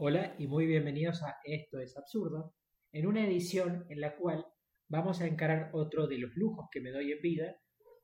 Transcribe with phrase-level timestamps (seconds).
[0.00, 2.54] Hola y muy bienvenidos a Esto es Absurdo,
[2.92, 4.46] en una edición en la cual
[4.86, 7.56] vamos a encarar otro de los lujos que me doy en vida,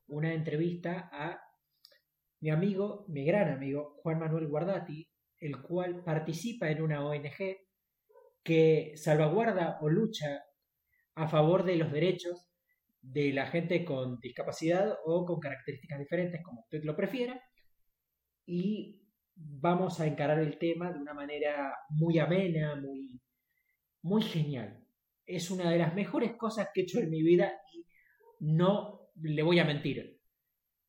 [0.07, 1.39] una entrevista a
[2.41, 5.07] mi amigo, mi gran amigo, Juan Manuel Guardati,
[5.39, 7.59] el cual participa en una ONG
[8.43, 10.43] que salvaguarda o lucha
[11.15, 12.45] a favor de los derechos
[12.99, 17.41] de la gente con discapacidad o con características diferentes, como usted lo prefiera,
[18.45, 19.04] y
[19.35, 23.19] vamos a encarar el tema de una manera muy amena, muy,
[24.01, 24.83] muy genial.
[25.25, 27.85] Es una de las mejores cosas que he hecho en mi vida y
[28.39, 30.19] no le voy a mentir.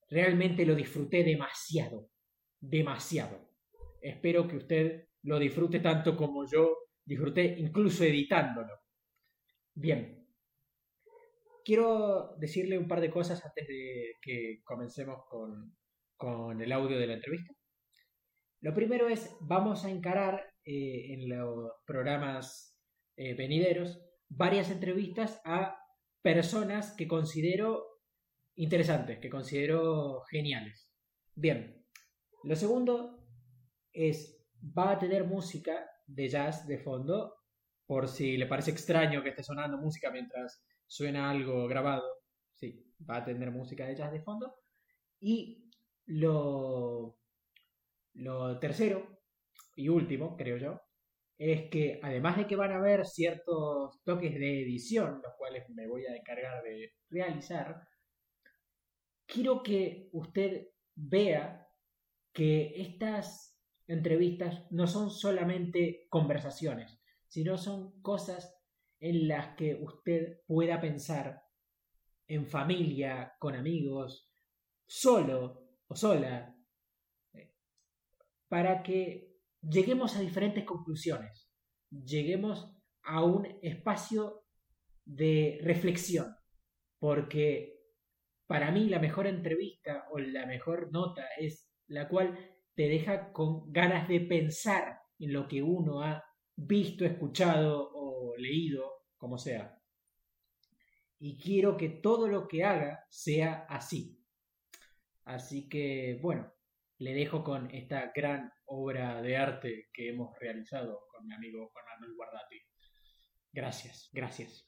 [0.09, 2.10] Realmente lo disfruté demasiado,
[2.60, 3.51] demasiado.
[4.01, 8.73] Espero que usted lo disfrute tanto como yo disfruté, incluso editándolo.
[9.74, 10.24] Bien.
[11.65, 15.76] Quiero decirle un par de cosas antes de que comencemos con,
[16.16, 17.55] con el audio de la entrevista.
[18.66, 22.76] Lo primero es, vamos a encarar eh, en los programas
[23.16, 25.78] eh, venideros varias entrevistas a
[26.20, 28.00] personas que considero
[28.56, 30.90] interesantes, que considero geniales.
[31.36, 31.86] Bien,
[32.42, 33.28] lo segundo
[33.92, 34.45] es,
[34.76, 37.36] va a tener música de jazz de fondo,
[37.86, 42.02] por si le parece extraño que esté sonando música mientras suena algo grabado.
[42.52, 44.56] Sí, va a tener música de jazz de fondo.
[45.20, 45.70] Y
[46.06, 47.20] lo
[48.16, 49.20] lo tercero
[49.74, 50.80] y último, creo yo,
[51.38, 55.86] es que además de que van a haber ciertos toques de edición, los cuales me
[55.86, 57.82] voy a encargar de realizar,
[59.26, 61.66] quiero que usted vea
[62.32, 66.98] que estas entrevistas no son solamente conversaciones,
[67.28, 68.54] sino son cosas
[68.98, 71.42] en las que usted pueda pensar
[72.26, 74.32] en familia, con amigos,
[74.86, 76.56] solo o sola,
[78.48, 81.48] para que lleguemos a diferentes conclusiones,
[81.91, 84.44] lleguemos a un espacio
[85.04, 86.34] de reflexión,
[86.98, 87.80] porque
[88.47, 92.38] para mí la mejor entrevista o la mejor nota es la cual
[92.74, 96.22] te deja con ganas de pensar en lo que uno ha
[96.56, 99.80] visto, escuchado o leído, como sea.
[101.18, 104.20] Y quiero que todo lo que haga sea así.
[105.24, 106.52] Así que, bueno,
[106.98, 111.84] le dejo con esta gran obra de arte que hemos realizado con mi amigo Juan
[111.94, 112.56] Manuel Guardati.
[113.52, 114.66] Gracias, gracias.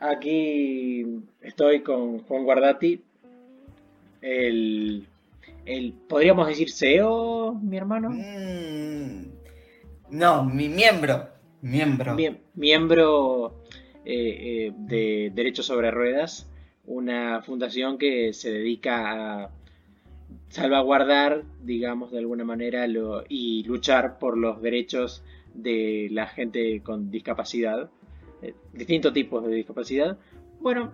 [0.00, 1.04] Aquí
[1.40, 3.02] estoy con Juan Guardati,
[4.20, 5.06] el,
[5.64, 8.10] el ¿podríamos decir CEO, mi hermano?
[8.10, 9.26] Mm,
[10.10, 11.28] no, mi miembro,
[11.62, 12.16] miembro.
[12.54, 13.62] miembro
[14.04, 16.50] eh, eh, de Derechos sobre Ruedas,
[16.86, 19.50] una fundación que se dedica a
[20.54, 27.10] salvaguardar, digamos, de alguna manera lo, y luchar por los derechos de la gente con
[27.10, 27.90] discapacidad,
[28.40, 30.16] eh, distintos tipos de discapacidad.
[30.60, 30.92] Bueno,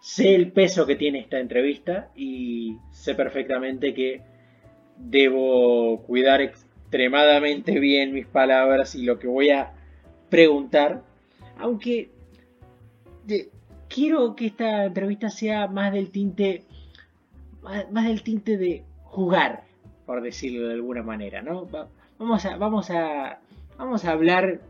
[0.00, 4.22] sé el peso que tiene esta entrevista y sé perfectamente que
[4.98, 9.72] debo cuidar extremadamente bien mis palabras y lo que voy a
[10.30, 11.04] preguntar,
[11.58, 12.10] aunque
[13.88, 16.64] quiero que esta entrevista sea más del tinte
[17.64, 19.64] más, del tinte de jugar,
[20.06, 21.66] por decirlo de alguna manera, ¿no?
[22.18, 23.40] vamos a, vamos a,
[23.78, 24.60] vamos a hablar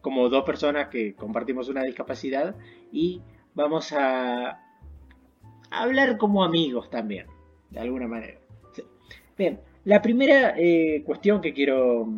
[0.00, 2.54] como dos personas que compartimos una discapacidad
[2.92, 3.22] y
[3.54, 4.60] vamos a
[5.70, 7.26] hablar como amigos también,
[7.70, 8.38] de alguna manera.
[9.36, 12.08] Bien, la primera eh, cuestión que quiero,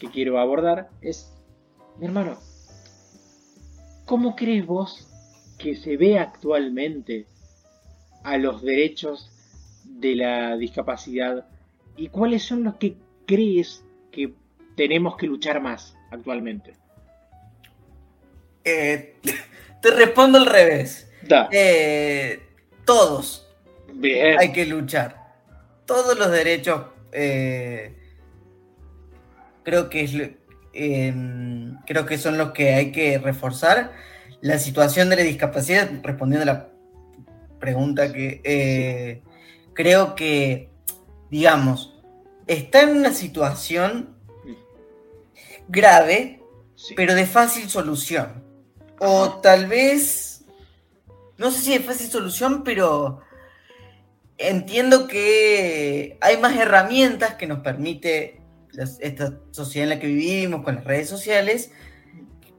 [0.00, 1.32] que quiero abordar es,
[1.98, 2.38] mi hermano,
[4.04, 5.08] ¿cómo crees vos
[5.58, 7.26] que se ve actualmente
[8.24, 9.33] a los derechos
[9.98, 11.46] de la discapacidad
[11.96, 12.96] y cuáles son los que
[13.26, 14.34] crees que
[14.76, 16.74] tenemos que luchar más actualmente?
[18.64, 19.16] Eh,
[19.82, 21.10] te respondo al revés.
[21.52, 22.40] Eh,
[22.84, 23.48] todos.
[23.92, 24.38] Bien.
[24.38, 25.22] Hay que luchar.
[25.86, 27.94] Todos los derechos eh,
[29.62, 30.12] creo que es,
[30.72, 33.92] em, creo que son los que hay que reforzar.
[34.40, 36.68] La situación de la discapacidad, respondiendo a la
[37.58, 39.22] pregunta que
[39.74, 40.70] creo que,
[41.30, 41.94] digamos,
[42.46, 44.16] está en una situación
[45.68, 46.40] grave,
[46.96, 48.44] pero de fácil solución.
[49.00, 50.44] O tal vez,
[51.36, 53.20] no sé si de fácil solución, pero
[54.38, 58.40] entiendo que hay más herramientas que nos permite
[59.00, 61.70] esta sociedad en la que vivimos, con las redes sociales,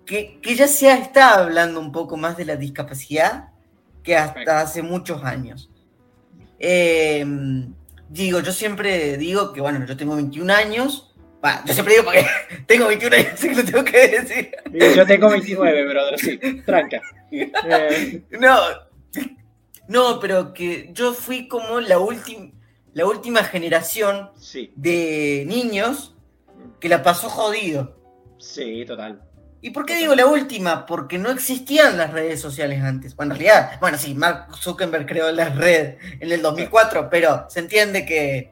[0.05, 3.49] que, que ya se está hablando un poco más de la discapacidad
[4.03, 5.69] que hasta hace muchos años.
[6.59, 7.73] Em,
[8.09, 11.13] digo, yo siempre digo que, bueno, yo tengo 21 años,
[11.65, 12.25] yo siempre digo porque
[12.67, 14.51] tengo 21 años, así que lo tengo que decir.
[14.95, 17.01] Yo tengo 29, brother, sí, tranca.
[17.31, 18.23] Eh.
[18.39, 18.57] No,
[19.87, 22.51] no, pero que yo fui como la última
[22.95, 24.29] la última generación
[24.75, 26.15] de niños
[26.79, 27.93] que la pasó jodido.
[28.37, 29.21] Sí, total.
[29.65, 30.85] ¿Y por qué digo la última?
[30.85, 33.15] Porque no existían las redes sociales antes.
[33.15, 37.61] Bueno, en realidad, bueno, sí, Mark Zuckerberg creó las redes en el 2004, pero se
[37.61, 38.51] entiende que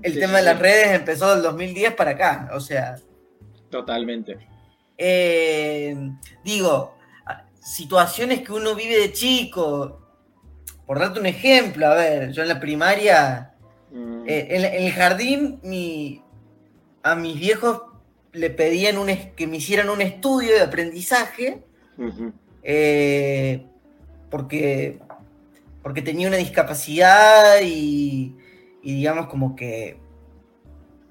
[0.00, 3.00] el tema de las redes empezó del 2010 para acá, o sea.
[3.68, 4.38] Totalmente.
[4.96, 5.96] Eh,
[6.44, 6.96] digo,
[7.60, 10.06] situaciones que uno vive de chico,
[10.86, 13.54] por darte un ejemplo, a ver, yo en la primaria,
[13.90, 14.22] mm.
[14.28, 16.22] eh, en, el jardín, mi,
[17.02, 17.91] a mis viejos
[18.32, 21.62] le pedían un, que me hicieran un estudio de aprendizaje,
[22.62, 23.66] eh,
[24.30, 24.98] porque,
[25.82, 28.34] porque tenía una discapacidad y,
[28.82, 29.98] digamos como que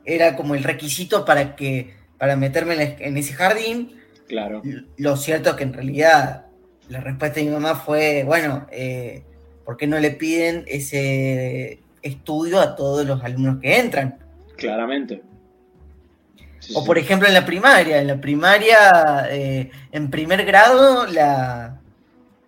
[0.04, 4.00] era como el requisito para que para meterme en, ese jardín.
[4.28, 4.62] Claro.
[4.98, 6.46] Lo cierto es que en realidad
[6.90, 9.24] la respuesta de mi mamá fue, bueno, eh,
[9.66, 14.18] ¿por qué no le piden ese estudio a todos los alumnos que entran?
[14.58, 15.22] Claramente.
[16.76, 21.82] O por ejemplo en la primaria, en la primaria, eh, en primer grado, la,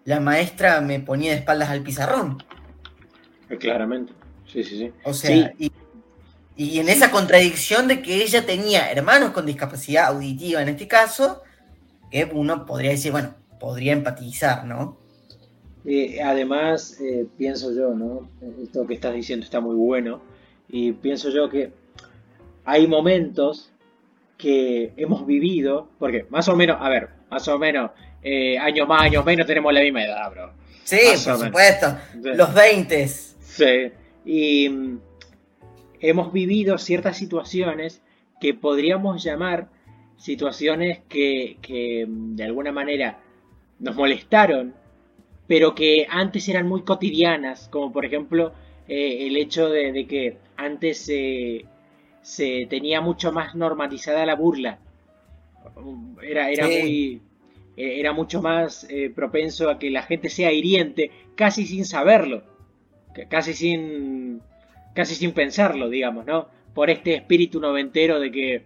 [0.05, 2.43] la maestra me ponía de espaldas al pizarrón.
[3.49, 4.13] Eh, claramente,
[4.45, 4.91] sí, sí, sí.
[5.03, 5.71] O sea, Y,
[6.55, 11.41] y, en esa contradicción de que ella tenía hermanos con discapacidad auditiva en este caso,
[12.11, 14.97] que uno podría decir, bueno, podría empatizar, ¿no?
[15.85, 18.29] Eh, además, eh, pienso yo, ¿no?
[18.61, 20.21] Esto que estás diciendo está muy bueno.
[20.69, 21.71] Y pienso yo que
[22.65, 23.72] hay momentos
[24.37, 27.91] que hemos vivido, porque más o menos, a ver, más o menos,
[28.21, 30.53] eh, años más, años menos, tenemos la misma edad, bro.
[30.83, 31.97] Sí, por supuesto.
[32.21, 33.07] Los 20.
[33.07, 33.91] Sí.
[34.25, 34.99] Y mm,
[35.99, 38.01] hemos vivido ciertas situaciones
[38.39, 39.69] que podríamos llamar
[40.17, 43.19] situaciones que, que mm, de alguna manera
[43.79, 44.73] nos molestaron
[45.47, 48.53] pero que antes eran muy cotidianas, como por ejemplo
[48.87, 51.09] eh, el hecho de, que antes
[52.23, 54.79] se tenía mucho más normalizada la burla.
[56.21, 57.21] Era, era muy
[57.77, 62.43] eh, era mucho más eh, propenso a que la gente sea hiriente casi sin saberlo,
[63.29, 64.41] casi sin
[64.95, 66.47] casi sin pensarlo, digamos, ¿no?
[66.73, 68.65] Por este espíritu noventero de que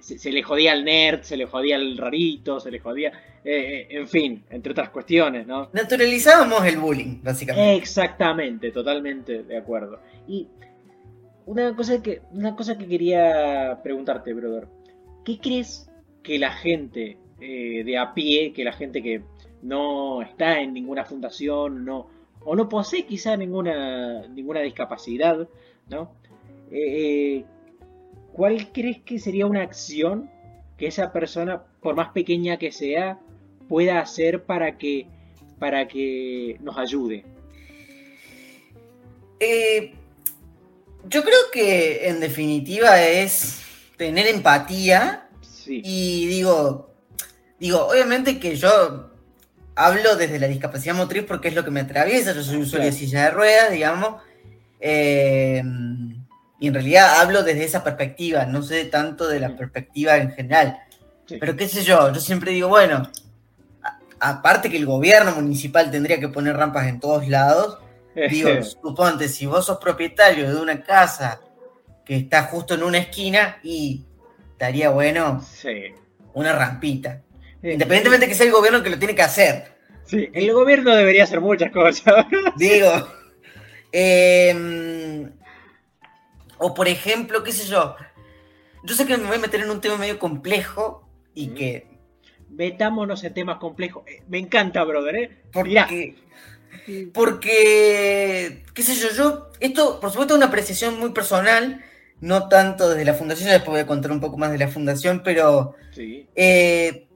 [0.00, 3.12] se, le jodía al nerd, se le jodía al rarito, se le jodía
[3.44, 5.68] eh, en fin, entre otras cuestiones, ¿no?
[5.72, 7.76] Naturalizábamos el bullying, básicamente.
[7.76, 10.00] Exactamente, totalmente de acuerdo.
[10.28, 10.46] Y
[11.46, 14.68] una cosa que, una cosa que quería preguntarte, brother.
[15.24, 15.90] ¿Qué crees
[16.22, 19.22] que la gente eh, de a pie, que la gente que
[19.62, 22.08] no está en ninguna fundación, no,
[22.44, 25.48] o no posee quizá ninguna, ninguna discapacidad,
[25.88, 26.12] ¿no?
[26.70, 27.44] Eh,
[28.32, 30.30] ¿Cuál crees que sería una acción
[30.78, 33.20] que esa persona, por más pequeña que sea,
[33.68, 35.06] pueda hacer para que,
[35.58, 37.24] para que nos ayude?
[39.38, 39.94] Eh,
[41.08, 43.60] yo creo que en definitiva es
[43.96, 45.28] tener empatía.
[45.66, 46.94] Y digo,
[47.58, 49.10] digo, obviamente que yo
[49.74, 52.32] hablo desde la discapacidad motriz porque es lo que me atraviesa.
[52.32, 54.22] Yo soy usuario de silla de ruedas, digamos.
[54.80, 55.62] Eh,
[56.62, 60.78] y en realidad hablo desde esa perspectiva, no sé tanto de la perspectiva en general.
[61.26, 63.10] Pero qué sé yo, yo siempre digo, bueno,
[64.20, 67.78] aparte que el gobierno municipal tendría que poner rampas en todos lados,
[68.14, 71.40] digo, suponte, si vos sos propietario de una casa
[72.04, 74.04] que está justo en una esquina y
[74.52, 75.44] estaría bueno
[76.34, 77.22] una rampita.
[77.62, 79.76] Independientemente que sea el gobierno que lo tiene que hacer.
[80.04, 82.26] Sí, el gobierno debería hacer muchas cosas.
[82.56, 82.90] Digo,
[83.92, 85.32] em,
[86.58, 87.96] o por ejemplo, qué sé yo,
[88.84, 91.86] yo sé que me voy a meter en un tema medio complejo y que
[92.50, 94.04] metámonos en temas complejos.
[94.06, 95.42] Eh, me encanta, brother, ¿eh?
[95.52, 96.16] Porque,
[97.12, 101.84] porque, qué sé yo, yo, esto por supuesto es una apreciación muy personal,
[102.20, 104.68] no tanto desde la fundación, ya después voy a contar un poco más de la
[104.68, 107.08] fundación, pero eh,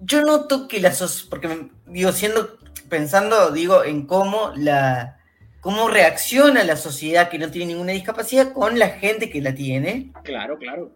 [0.00, 0.92] yo noto que la
[1.30, 2.58] porque digo, siendo,
[2.88, 5.18] pensando, digo, en cómo la
[5.64, 10.12] cómo reacciona la sociedad que no tiene ninguna discapacidad con la gente que la tiene.
[10.22, 10.92] Claro, claro.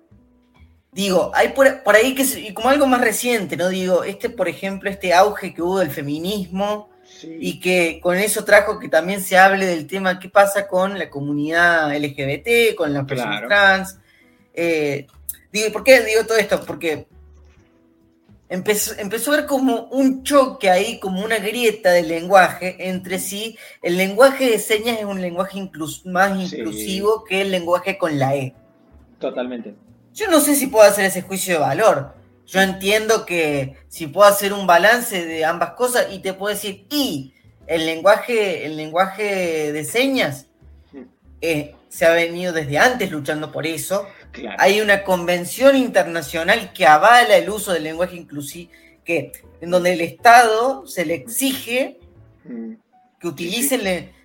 [0.93, 3.71] Digo, hay por, ahí que, y como algo más reciente, ¿no?
[3.71, 6.91] Digo, este, por ejemplo, este auge que hubo del feminismo
[7.23, 11.11] y que con eso trajo que también se hable del tema qué pasa con la
[11.11, 13.99] comunidad LGBT, con las personas trans.
[14.55, 15.07] Eh,
[15.53, 16.61] digo, ¿por qué digo todo esto?
[16.65, 17.07] Porque
[18.49, 23.59] empezó, empezó a ver como un choque ahí, como una grieta del lenguaje entre sí.
[23.83, 25.71] El lenguaje de señas es un lenguaje
[26.05, 28.55] más inclusivo que el lenguaje con la E.
[29.19, 29.75] Totalmente
[30.15, 32.18] Yo no sé si puedo hacer ese juicio de valor.
[32.49, 36.87] Yo entiendo que si puedo hacer un balance de ambas cosas y te puedo decir,
[36.89, 37.35] y
[37.67, 40.47] el lenguaje, el lenguaje de señas
[41.43, 44.07] eh, se ha venido desde antes luchando por eso.
[44.57, 48.71] Hay una convención internacional que avala el uso del lenguaje inclusivo,
[49.05, 51.99] que, en donde el Estado se le exige
[52.45, 52.73] mm.
[53.21, 53.79] que utilice,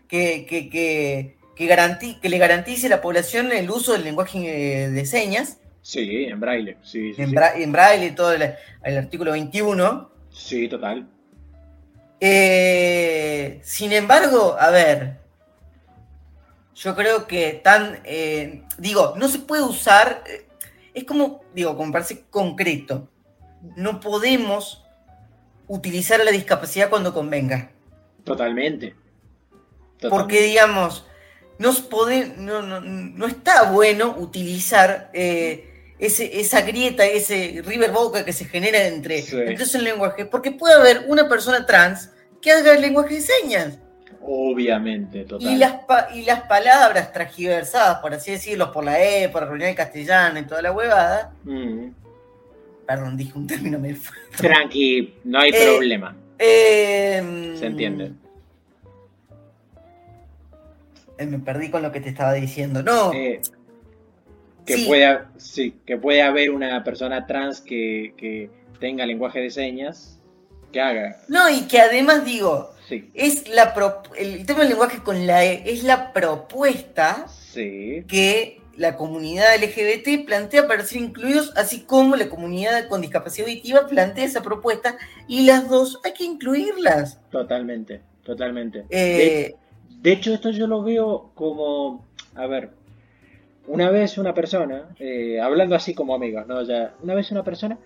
[0.07, 5.57] que, que, que, que, le garantice a la población el uso del lenguaje de señas
[5.83, 6.77] Sí, en braille.
[6.81, 8.55] Sí, en, braille, todo el,
[8.97, 10.09] artículo 21.
[10.31, 11.05] Sí, total.
[12.21, 15.17] Eh, sin embargo, a ver,
[16.73, 20.47] yo creo que tan, eh, digo, no se puede usar, eh,
[20.93, 23.09] es como, digo, como parece concreto,
[23.75, 24.85] no podemos
[25.67, 27.71] utilizar la discapacidad cuando convenga.
[28.23, 28.95] Totalmente.
[30.09, 31.05] Porque, digamos,
[31.59, 31.73] no,
[32.61, 35.09] no, no, está bueno utilizar
[36.05, 41.29] esa grieta, ese river boca que se genera entre, esos lenguajes, porque puede haber una
[41.29, 43.79] persona trans que haga el lenguaje de señas.
[44.21, 45.51] Obviamente, total.
[45.51, 45.75] Y las,
[46.13, 50.39] y las palabras transgiversadas, por así decirlo, por la E, por la reunión de castellano
[50.39, 51.33] y toda la huevada.
[51.43, 51.87] Mm.
[52.85, 53.97] Perdón, dije un término medio
[54.37, 56.15] Tranqui, no hay eh, problema.
[56.37, 58.11] Eh, se entiende.
[61.17, 62.83] Eh, me perdí con lo que te estaba diciendo.
[62.83, 63.11] No
[64.65, 70.19] que, pueda, sí, que puede haber una persona trans que, tenga lenguaje de señas,
[70.71, 71.21] que haga.
[71.29, 72.73] No, y que además digo,
[73.13, 73.73] es la
[74.17, 80.67] el tema del lenguaje con la E es la propuesta que la comunidad LGBT plantea
[80.67, 85.69] para ser incluidos, así como la comunidad con discapacidad auditiva plantea esa propuesta, y las
[85.69, 87.19] dos hay que incluirlas.
[87.29, 88.85] Totalmente, totalmente.
[88.89, 89.55] Eh,
[90.01, 92.05] de hecho, esto yo lo veo como,
[92.35, 92.71] a ver,
[93.67, 96.63] una vez una persona, eh, hablando así como amigos, ¿no?
[96.63, 97.77] Ya, una vez una persona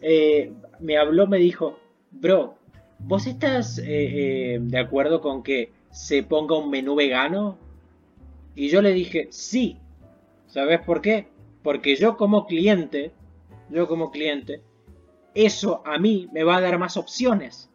[0.00, 1.78] eh, me habló, me dijo,
[2.10, 2.54] bro,
[2.98, 7.58] ¿vos estás eh, de acuerdo con que se ponga un menú vegano?
[8.54, 9.78] Y yo le dije, sí.
[10.46, 11.26] ¿Sabes por qué?
[11.62, 13.10] Porque yo como cliente,
[13.68, 14.62] yo como cliente,
[15.34, 17.68] eso a mí me va a dar más opciones.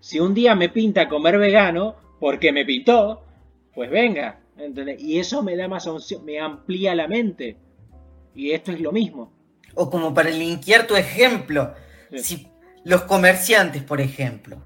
[0.00, 3.22] Si un día me pinta comer vegano, porque me pintó,
[3.74, 4.40] pues venga,
[4.98, 7.56] y eso me da más opción, me amplía la mente.
[8.34, 9.32] Y esto es lo mismo.
[9.74, 11.74] O como para linkear tu ejemplo,
[12.16, 12.48] si
[12.84, 14.64] los comerciantes, por ejemplo,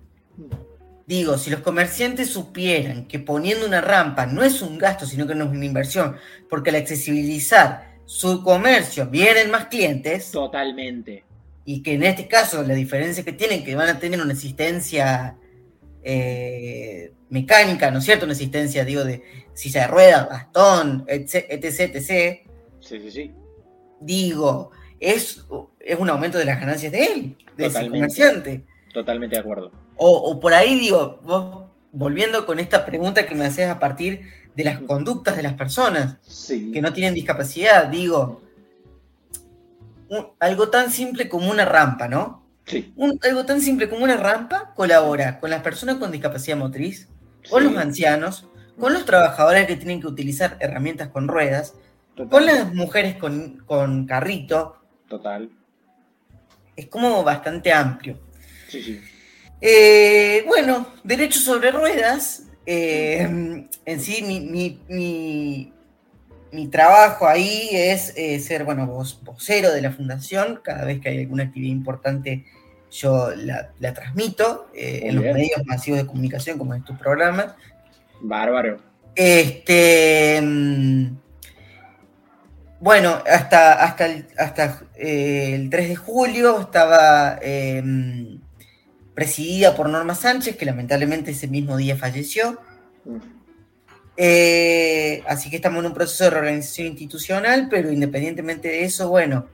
[1.06, 5.34] digo, si los comerciantes supieran que poniendo una rampa no es un gasto, sino que
[5.34, 6.16] no es una inversión,
[6.48, 10.30] porque al accesibilizar su comercio vienen más clientes.
[10.30, 11.24] Totalmente.
[11.64, 15.36] Y que en este caso la diferencia que tienen, que van a tener una asistencia
[16.10, 18.24] eh, mecánica, ¿no es cierto?
[18.24, 19.22] Una asistencia, digo, de
[19.52, 22.46] silla de ruedas, bastón, etc, etc.
[22.80, 23.34] Sí, sí, sí.
[24.00, 25.44] Digo, es,
[25.78, 28.64] es un aumento de las ganancias de él, de ese comerciante.
[28.94, 29.70] Totalmente de acuerdo.
[29.96, 34.22] O, por ahí, digo, vos, volviendo con esta pregunta que me haces a partir
[34.56, 36.16] de las conductas de las personas
[36.48, 38.40] que no tienen discapacidad, digo,
[40.38, 42.37] algo tan simple como una rampa, ¿no?
[43.22, 47.08] Algo tan simple como una rampa colabora con las personas con discapacidad motriz,
[47.50, 48.48] con los ancianos,
[48.78, 51.74] con los trabajadores que tienen que utilizar herramientas con ruedas,
[52.30, 54.76] con las mujeres con, carrito.
[55.08, 55.50] Total.
[56.76, 58.18] Es como bastante amplio.
[58.68, 59.00] Sí, sí.
[59.60, 62.44] Eh, bueno, derecho sobre ruedas.
[62.66, 64.82] Eh, en sí, mi,
[66.50, 70.60] mi, trabajo ahí es eh, ser, bueno, vocero de la fundación.
[70.62, 72.44] Cada vez que hay alguna actividad importante
[72.90, 77.56] yo la, transmito eh, en los medios masivos de comunicación, como en tu programa.
[78.20, 78.78] Bárbaro.
[79.14, 80.40] Este.
[80.42, 81.16] Mm,
[82.80, 88.40] bueno, hasta, hasta, el, hasta eh, el 3 de julio estaba em,
[89.14, 92.60] presidida por Norma Sánchez, que lamentablemente ese mismo día falleció.
[93.04, 93.16] Mm.
[94.20, 99.46] Eh, así que estamos en un proceso de reorganización institucional, pero independientemente de eso, bueno,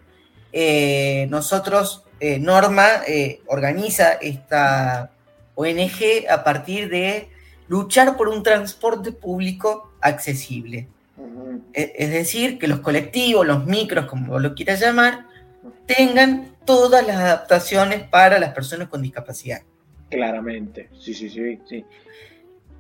[1.29, 5.11] nosotros eh, Norma eh, organiza esta
[5.57, 7.28] ONG a partir de
[7.69, 10.88] luchar por un transporte público accesible.
[11.75, 15.26] E, es decir, que los colectivos, los micros, como lo quieras llamar,
[15.85, 19.61] tengan todas las adaptaciones para las personas con discapacidad.
[20.09, 21.85] Claramente, sí, sí, sí, sí.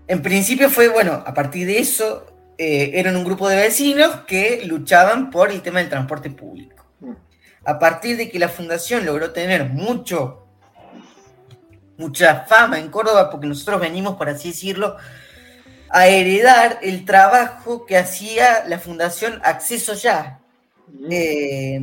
[0.08, 2.24] En principio fue, bueno, a partir de eso,
[2.56, 6.73] eh, eran un grupo de vecinos que luchaban por el tema del transporte público
[7.64, 10.46] a partir de que la fundación logró tener mucho,
[11.96, 14.96] mucha fama en Córdoba, porque nosotros venimos, por así decirlo,
[15.90, 20.40] a heredar el trabajo que hacía la fundación Acceso Ya.
[21.10, 21.80] eh,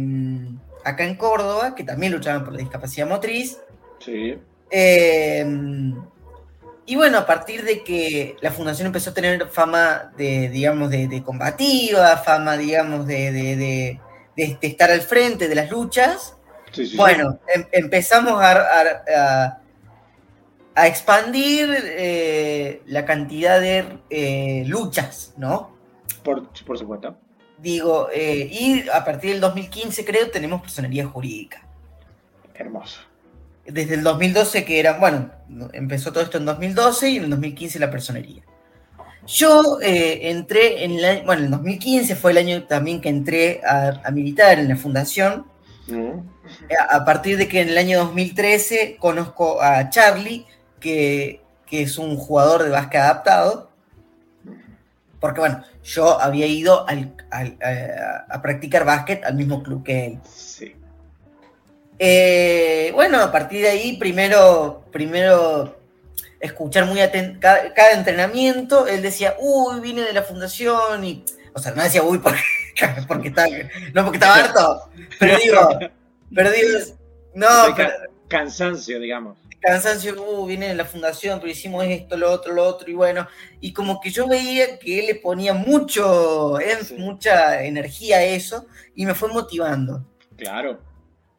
[0.83, 3.57] acá en Córdoba, que también luchaban por la discapacidad motriz.
[3.99, 4.37] Sí.
[4.69, 5.45] Eh,
[6.85, 11.07] y bueno, a partir de que la fundación empezó a tener fama de, digamos, de,
[11.07, 13.99] de combativa, fama, digamos, de, de- de-
[14.35, 16.35] de- de estar al frente de las luchas,
[16.71, 16.97] Sí, sí, sí.
[16.97, 19.57] bueno, em- empezamos a, a- a-
[20.73, 25.75] a expandir eh, la cantidad de eh, luchas, ¿no?
[26.23, 27.17] Por, por supuesto.
[27.57, 31.61] Digo, eh, y a partir del 2015 creo tenemos personería jurídica.
[32.55, 33.01] Hermoso.
[33.65, 35.29] Desde el 2012 que era, bueno,
[35.73, 38.41] empezó todo esto en 2012 y en el 2015 la personería.
[39.27, 44.01] Yo eh, entré en la, bueno, el 2015 fue el año también que entré a,
[44.03, 45.45] a militar en la fundación.
[45.87, 46.19] Mm.
[46.79, 50.45] A, a partir de que en el año 2013 conozco a Charlie,
[50.79, 53.69] que, que es un jugador de básquet adaptado.
[55.19, 60.07] Porque bueno, yo había ido al- al- a, a practicar básquet al mismo club que
[60.07, 60.19] él.
[60.33, 60.75] Sí.
[61.99, 65.79] Eh, bueno, a partir de ahí, primero, primero
[66.41, 68.87] escuchar muy atento cada, cada entrenamiento.
[68.87, 71.23] Él decía, uy, vine de la fundación y.
[71.53, 72.41] O sea, no decía, uy, porque,
[73.07, 73.47] porque estaba.
[73.93, 74.89] No, porque estaba harto.
[75.19, 75.79] Pero digo,
[76.33, 76.79] pero digo,
[77.35, 77.89] no, pero
[78.27, 79.37] Cansancio, digamos.
[79.59, 83.27] cansancio, uh, vine de la fundación, pero hicimos esto, lo otro, lo otro, y bueno,
[83.59, 86.95] y como que yo veía que él le ponía mucho, Sí.
[86.97, 90.05] mucha energía a eso, y me fue motivando.
[90.37, 90.79] Claro.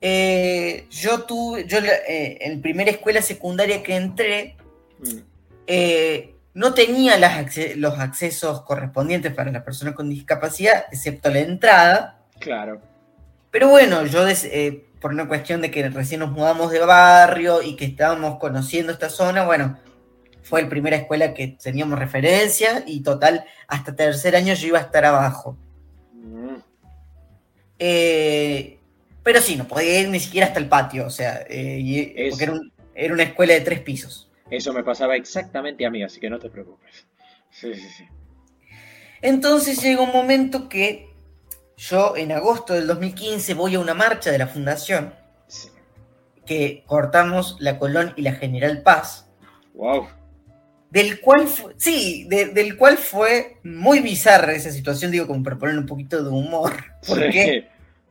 [0.00, 4.56] Eh, yo tuve, yo eh, en primera escuela secundaria que entré.
[5.66, 11.40] Eh, no tenía las acce- los accesos correspondientes para las personas con discapacidad, excepto la
[11.40, 12.18] entrada.
[12.38, 12.80] Claro.
[13.50, 17.76] Pero bueno, yo eh, por una cuestión de que recién nos mudamos de barrio y
[17.76, 19.78] que estábamos conociendo esta zona, bueno,
[20.42, 24.82] fue la primera escuela que teníamos referencia y total, hasta tercer año yo iba a
[24.82, 25.56] estar abajo.
[26.14, 26.56] Mm.
[27.78, 28.78] Eh,
[29.23, 32.44] pero sí, no podía ir ni siquiera hasta el patio, o sea, eh, y- porque
[32.44, 34.28] era, un- era una escuela de tres pisos.
[34.52, 37.06] Eso me pasaba exactamente a mí, así que no te preocupes.
[37.50, 38.04] Sí, sí, sí.
[39.23, 41.08] Entonces llega un momento que
[41.76, 45.15] yo en agosto del 2015 voy a una marcha de la fundación
[45.47, 45.69] Sí.
[46.45, 49.26] que cortamos la Colón y la General Paz,
[49.75, 50.08] Wow.
[50.91, 55.56] del cual fue, sí, de- del cual fue muy bizarra esa situación, digo, como para
[55.58, 56.73] poner un poquito de humor.
[57.06, 57.30] ¿Por Sí.
[57.30, 57.69] qué?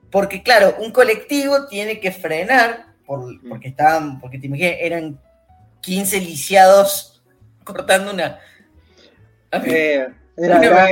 [0.10, 5.20] Porque claro, un colectivo tiene que frenar, por- porque estaban, porque te imaginas, eran
[5.82, 7.22] 15 lisiados
[7.64, 8.40] cortando una...
[9.52, 10.90] Eh, era, Una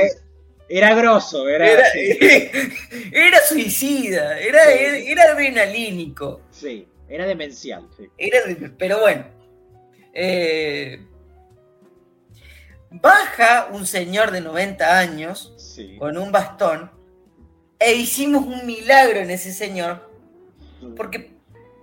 [0.68, 1.66] era, grosso, era,
[3.12, 5.04] Era, suicida, era, Sí.
[5.08, 6.42] era, adrenalínico.
[6.50, 7.88] sí, era demencial.
[7.96, 8.08] Sí.
[8.78, 9.24] Pero bueno.
[10.12, 11.04] eh,
[12.90, 15.96] baja un señor de 90 años Sí.
[15.98, 16.90] con un bastón
[17.78, 20.10] e hicimos un milagro en ese señor
[20.96, 21.32] porque,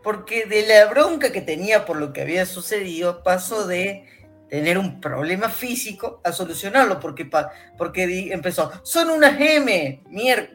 [0.08, 4.06] porque de la bronca que tenía por lo que había sucedido pasó de
[4.50, 7.30] tener un problema físico a solucionarlo porque,
[7.78, 10.48] porque empezó, son unas M, mierda,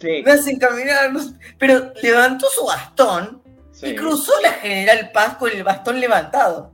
[0.00, 3.86] Sí, me hacen caminar, no sé", pero levantó su bastón sí.
[3.90, 6.72] y cruzó la General Paz con el bastón levantado.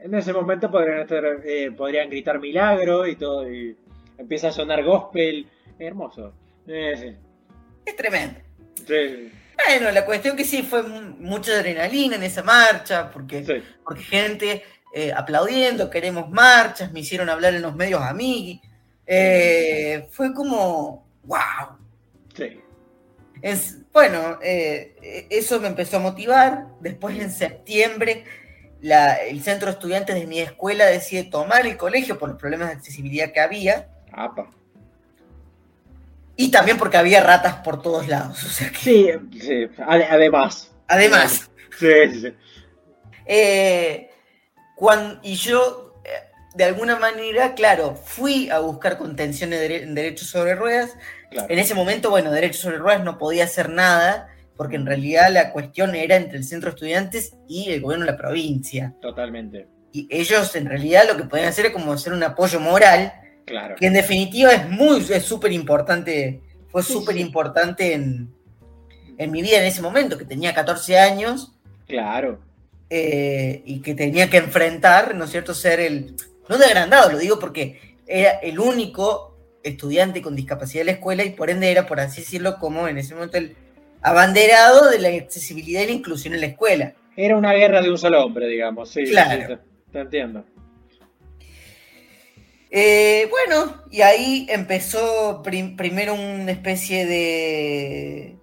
[0.00, 3.74] En ese momento podrían, estar, eh, podrían gritar milagro y todo, y
[4.18, 5.48] empieza a sonar gospel.
[5.78, 6.34] Hermoso.
[6.66, 7.16] Eh,
[7.86, 8.38] Es tremendo.
[8.86, 9.32] sí,
[9.66, 13.62] Bueno, la cuestión que sí fue mucha adrenalina en esa marcha, porque, sí.
[13.84, 14.62] porque gente
[14.94, 18.60] eh, aplaudiendo, queremos marchas, me hicieron hablar en los medios a mí.
[19.06, 21.76] Eh, fue como, wow.
[22.34, 22.60] sí.
[23.40, 26.66] Es, bueno, eh, eh, eso me empezó a motivar.
[26.80, 28.24] Después en septiembre,
[28.80, 32.68] la- el centro de estudiantes de mi escuela decide tomar el colegio por los problemas
[32.68, 33.88] de accesibilidad que había.
[34.12, 34.48] Apa.
[36.42, 38.42] Y también porque había ratas por todos lados.
[38.42, 39.06] O sea que, Sí,
[39.40, 39.68] sí.
[39.78, 40.70] ade- además.
[40.88, 42.34] además, Sí, sí, sí.
[43.26, 44.10] eh,
[44.76, 46.08] cuan- y yo, eh,
[46.54, 50.90] de alguna manera, claro, fui a buscar contención en, dere- en derechos sobre ruedas.
[51.30, 51.46] Claro.
[51.50, 55.52] En ese momento, bueno, derechos sobre ruedas no podía hacer nada, porque en realidad la
[55.52, 58.92] cuestión era entre el centro de estudiantes y el gobierno de la provincia.
[59.00, 59.66] Totalmente.
[59.92, 63.12] Y ellos, en realidad, lo que podían hacer es como hacer un apoyo moral,
[63.44, 63.74] Claro.
[63.76, 67.20] que en definitiva es muy, es súper importante, fue súper sí.
[67.20, 68.28] importante en,
[69.18, 71.52] en mi vida en ese momento, que tenía 14 años
[71.86, 72.38] Claro.
[72.90, 76.14] eh, y que tenía que enfrentar, ¿no es cierto?, ser el,
[76.48, 81.24] no de agrandado, lo digo porque era el único estudiante con discapacidad de la escuela
[81.24, 83.54] y por ende era, por así decirlo, como en ese momento el
[84.02, 86.94] abanderado de la accesibilidad y la inclusión en la escuela.
[87.16, 88.90] Era una guerra de un solo hombre, digamos.
[88.90, 89.40] Sí, sí, Claro.
[89.40, 89.58] sí, te,
[89.92, 90.44] te entiendo.
[92.74, 98.38] Eh, bueno, y ahí empezó primero una especie de...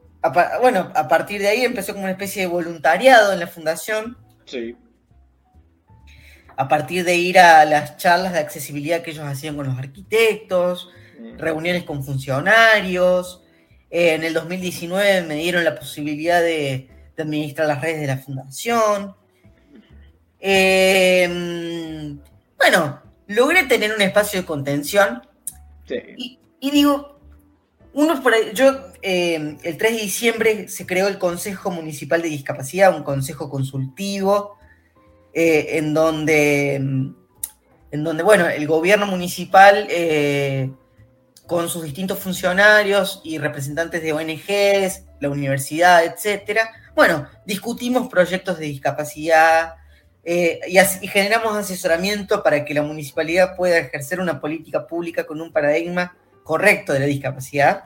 [0.62, 4.20] bueno, a partir de ahí empezó como una especie de voluntariado en la fundación.
[4.46, 4.76] Sí.
[6.56, 10.90] A partir de ir a las charlas de accesibilidad que ellos hacían con los arquitectos,
[11.20, 11.40] mm.
[11.40, 13.44] reuniones con funcionarios.
[13.90, 16.88] Eh, en el 2019 me dieron la posibilidad de,
[17.18, 19.16] administrar las redes de la fundación.
[20.40, 21.28] Eh,
[22.58, 25.22] bueno, logré tener un espacio de contención.
[26.18, 26.40] Y,
[26.72, 27.20] digo,
[27.94, 32.96] uno por yo, eh, el 3 de diciembre se creó el Consejo Municipal de Discapacidad,
[32.96, 34.58] un consejo consultivo,
[35.34, 40.72] eh, en donde, en donde, bueno, el gobierno municipal, eh,
[41.46, 48.66] con sus distintos funcionarios y representantes de ONGs, la universidad, etcétera, bueno, discutimos proyectos de
[48.66, 49.76] discapacidad,
[50.24, 55.52] eh, y, generamos asesoramiento para que la municipalidad pueda ejercer una política pública con un
[55.52, 57.84] paradigma correcto de la discapacidad.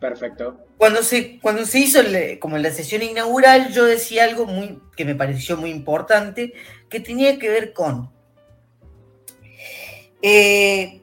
[0.00, 0.60] Perfecto.
[0.76, 2.00] Cuando se, cuando se hizo
[2.40, 6.52] como la sesión inaugural, yo decía algo muy, que me pareció muy importante,
[6.88, 8.12] que tenía que ver con...
[10.20, 11.02] Eh,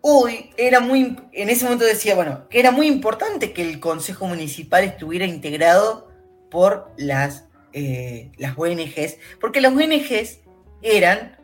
[0.00, 4.26] hoy era muy, en ese momento decía, bueno, que era muy importante que el Consejo
[4.26, 6.08] Municipal estuviera integrado
[6.50, 10.40] por las eh, las ONGs, porque las ONGs
[10.82, 11.36] eran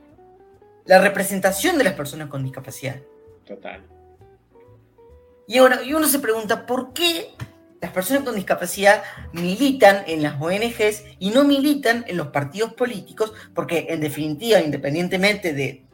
[0.85, 3.01] la representación de las personas con discapacidad.
[3.47, 3.83] Total.
[5.47, 7.35] Y ahora y uno se pregunta, ¿por qué
[7.81, 13.33] las personas con discapacidad militan en las ONGs y no militan en los partidos políticos?
[13.55, 15.85] Porque en definitiva, independientemente de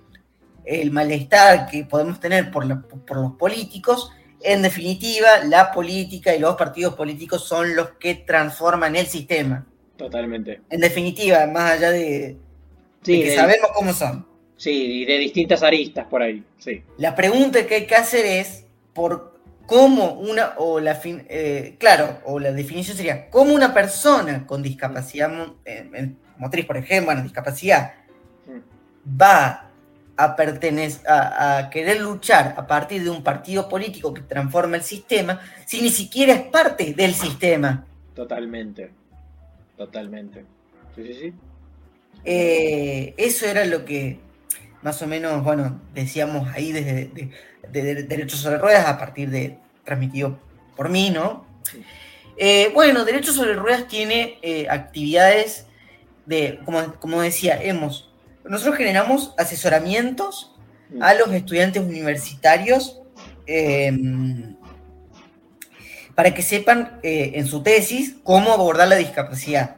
[0.65, 4.13] el malestar que podemos tener por, por los políticos,
[4.43, 9.67] en definitiva, la política y los partidos políticos son los que transforman el sistema.
[10.01, 10.63] Totalmente.
[10.71, 12.39] En definitiva, más allá de,
[13.05, 14.27] que sabemos cómo son.
[14.57, 16.83] Sí, y de distintas aristas por ahí, sí.
[16.97, 22.19] La pregunta que hay que hacer es por cómo una, o la fin, eh, claro,
[22.25, 25.31] o la definición sería, cómo una persona con discapacidad
[25.67, 27.93] eh, motriz, por ejemplo, bueno, discapacidad,
[28.47, 29.21] mm.
[29.21, 29.71] va
[30.17, 35.41] a pertenecer, a, querer luchar a partir de un partido político que transforma el sistema,
[35.67, 37.85] si ni siquiera es parte del sistema.
[38.15, 39.00] Totalmente.
[39.81, 40.45] Totalmente.
[40.95, 41.33] Sí, sí, sí.
[42.23, 44.19] Eh, eso era lo que
[44.83, 47.31] más o menos, bueno, decíamos ahí desde
[47.73, 50.39] de, Derechos sobre Ruedas a partir de transmitido
[50.77, 51.47] por mí, ¿no?
[52.37, 55.65] Eh, bueno, Derechos sobre Ruedas tiene eh, actividades
[56.27, 58.13] de, como, como, decía, hemos,
[58.45, 60.55] nosotros generamos asesoramientos
[60.91, 61.03] mm.
[61.03, 63.01] a los estudiantes universitarios
[63.47, 64.50] em,
[66.21, 69.77] para que sepan eh, en su tesis cómo abordar la discapacidad.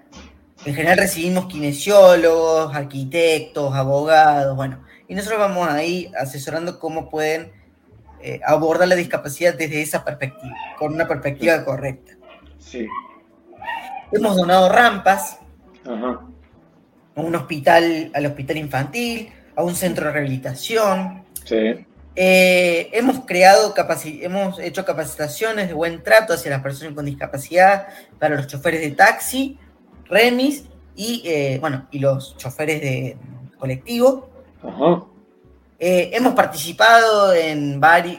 [0.64, 7.52] En general recibimos kinesiólogos, arquitectos, abogados, bueno, y nosotros vamos ahí asesorando cómo pueden
[8.20, 12.14] eh, abordar la discapacidad desde esa perspectiva, con una perspectiva correcta.
[12.59, 12.88] Sí.
[14.11, 15.38] Hemos donado rampas
[15.87, 21.22] a un hospital, al hospital infantil, a un centro de rehabilitación.
[21.44, 21.87] Sí.
[22.14, 28.37] Eh, hemos creado, hemos hecho capacitaciones de buen trato hacia las personas con discapacidad para
[28.37, 29.59] los choferes de taxi,
[30.05, 33.16] remis y, eh, bueno, y los choferes de
[33.59, 34.29] colectivo.
[35.79, 38.18] Eh, hemos participado en varios,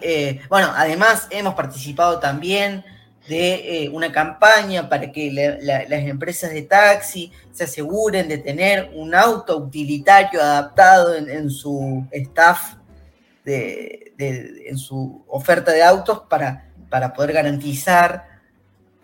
[0.49, 2.83] bueno, además hemos participado también
[3.27, 9.57] de una campaña para que las empresas de taxi se aseguren de tener un auto
[9.57, 12.73] utilitario adaptado en su staff
[13.43, 18.27] de, en su oferta de autos para, para poder garantizar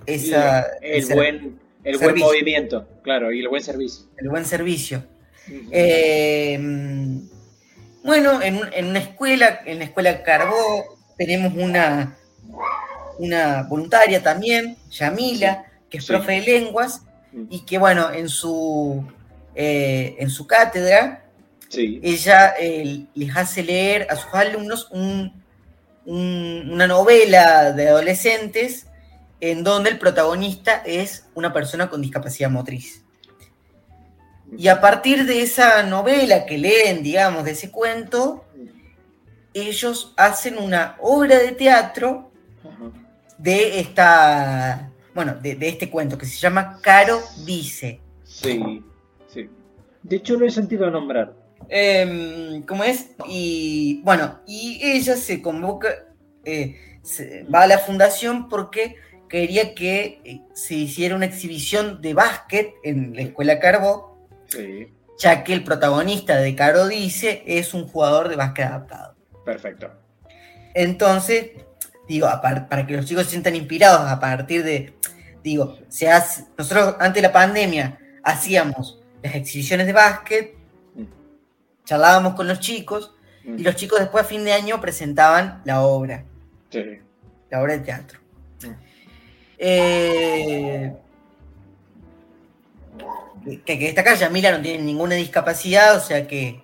[0.06, 4.06] esa, el, buen, el buen movimiento, claro, y el buen servicio.
[4.17, 5.04] El buen servicio.
[5.71, 6.58] Eh,
[8.04, 12.17] bueno, en, en, una escuela, en la escuela Carbó, tenemos una,
[13.17, 17.04] una voluntaria también, Yamila, que es profe de lenguas,
[17.49, 19.06] y que bueno, en su,
[19.54, 21.25] eh, en su cátedra
[21.71, 24.89] ella eh, les hace leer a sus alumnos
[26.05, 28.88] una novela de adolescentes
[29.39, 33.03] en donde el protagonista es una persona con discapacidad motriz.
[34.58, 38.45] Y a partir de esa novela que leen, digamos, de ese cuento,
[39.53, 42.32] ellos hacen una obra de teatro
[43.38, 48.01] de esta, bueno, de, de, este cuento que se llama Caro dice.
[48.23, 48.84] Sí,
[49.27, 49.49] sí.
[50.03, 51.38] De hecho lo he sentido nombrar.
[51.67, 53.12] Eh, ¿Cómo es?
[53.28, 55.89] Y bueno, y ella se convoca,
[56.45, 56.76] eh,
[57.54, 58.95] va a la fundación porque
[59.28, 64.17] quería que eh, se hiciera una exhibición de básquet en la escuela Carbó.
[65.19, 69.15] ya que el protagonista de Caro Dice es un jugador de básquet adaptado.
[69.45, 69.91] Perfecto.
[70.74, 71.52] Entonces,
[72.08, 74.93] digo, para que los chicos se sientan inspirados a partir de,
[75.43, 80.59] digo, se hace, nosotros antes de la pandemia hacíamos las exhibiciones de básquet.
[81.89, 86.23] Charlábamos con los chicos y los chicos después a fin de año presentaban la obra.
[86.69, 86.99] Sí.
[87.49, 88.19] La obra de teatro.
[88.62, 88.71] Mm.
[89.58, 90.95] Eh,
[93.65, 96.62] que, que destacar, Yamila no tiene ninguna discapacidad, o sea que,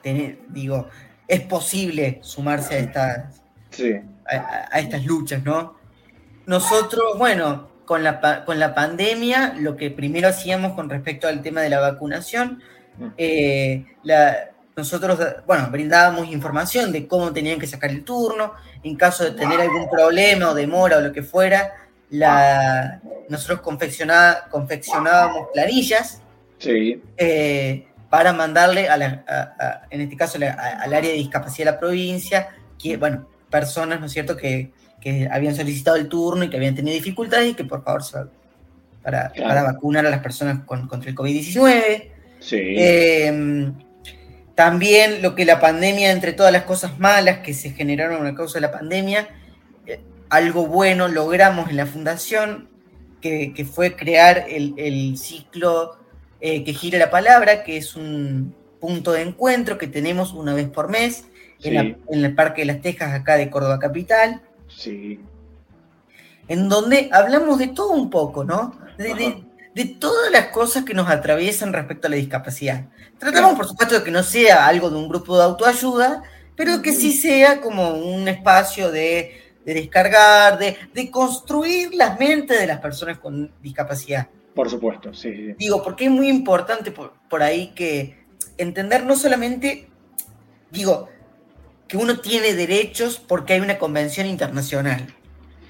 [0.49, 0.89] digo,
[1.27, 3.41] es posible sumarse a estas,
[4.27, 5.75] a, estas luchas, ¿no?
[6.45, 11.61] Nosotros, bueno, con la, con la pandemia, lo que primero hacíamos con respecto al tema
[11.61, 12.61] de la vacunación,
[13.17, 13.85] eh,
[14.75, 19.59] nosotros, bueno, brindábamos información de cómo tenían que sacar el turno, en caso de tener
[19.61, 21.73] algún problema o demora o lo que fuera,
[22.09, 26.21] la, nosotros confeccionábamos planillas
[26.57, 27.01] Sí.
[27.17, 32.49] Eh, para mandarle, a, en este caso, al área de discapacidad de la provincia,
[32.81, 34.71] que, bueno, personas, ¿no es cierto?, que,
[35.29, 38.01] habían solicitado el turno y que habían tenido dificultades y que por favor
[39.03, 42.09] para, para vacunar a las personas contra el COVID-19.
[42.39, 42.57] Sí.
[42.75, 43.71] Em,
[44.55, 48.55] también lo que la pandemia, entre todas las cosas malas que se generaron a causa
[48.55, 49.27] de la pandemia,
[49.85, 52.69] eh, algo bueno logramos en la fundación,
[53.21, 55.97] que, fue crear el, el ciclo
[56.41, 60.69] eh, que gira la palabra, que es un punto de encuentro que tenemos una vez
[60.69, 61.25] por mes
[61.63, 64.41] en, el Parque de las Tejas, acá de Córdoba Capital.
[64.67, 65.19] Sí.
[66.47, 68.77] En donde hablamos de todo un poco, ¿no?
[68.97, 69.43] De,
[69.83, 72.85] todas las cosas que nos atraviesan respecto a la discapacidad.
[73.19, 76.23] Tratamos, por supuesto, de que no sea algo de un grupo de autoayuda,
[76.55, 82.67] pero que sí sea como un espacio de, descargar, de, de construir las mentes de
[82.67, 84.29] las personas con discapacidad.
[84.55, 85.53] Por supuesto, sí.
[85.57, 88.15] Digo, porque es muy importante por, ahí que
[88.57, 89.89] entender no solamente,
[90.71, 91.09] digo,
[91.89, 95.13] que uno tiene derechos porque hay una convención internacional.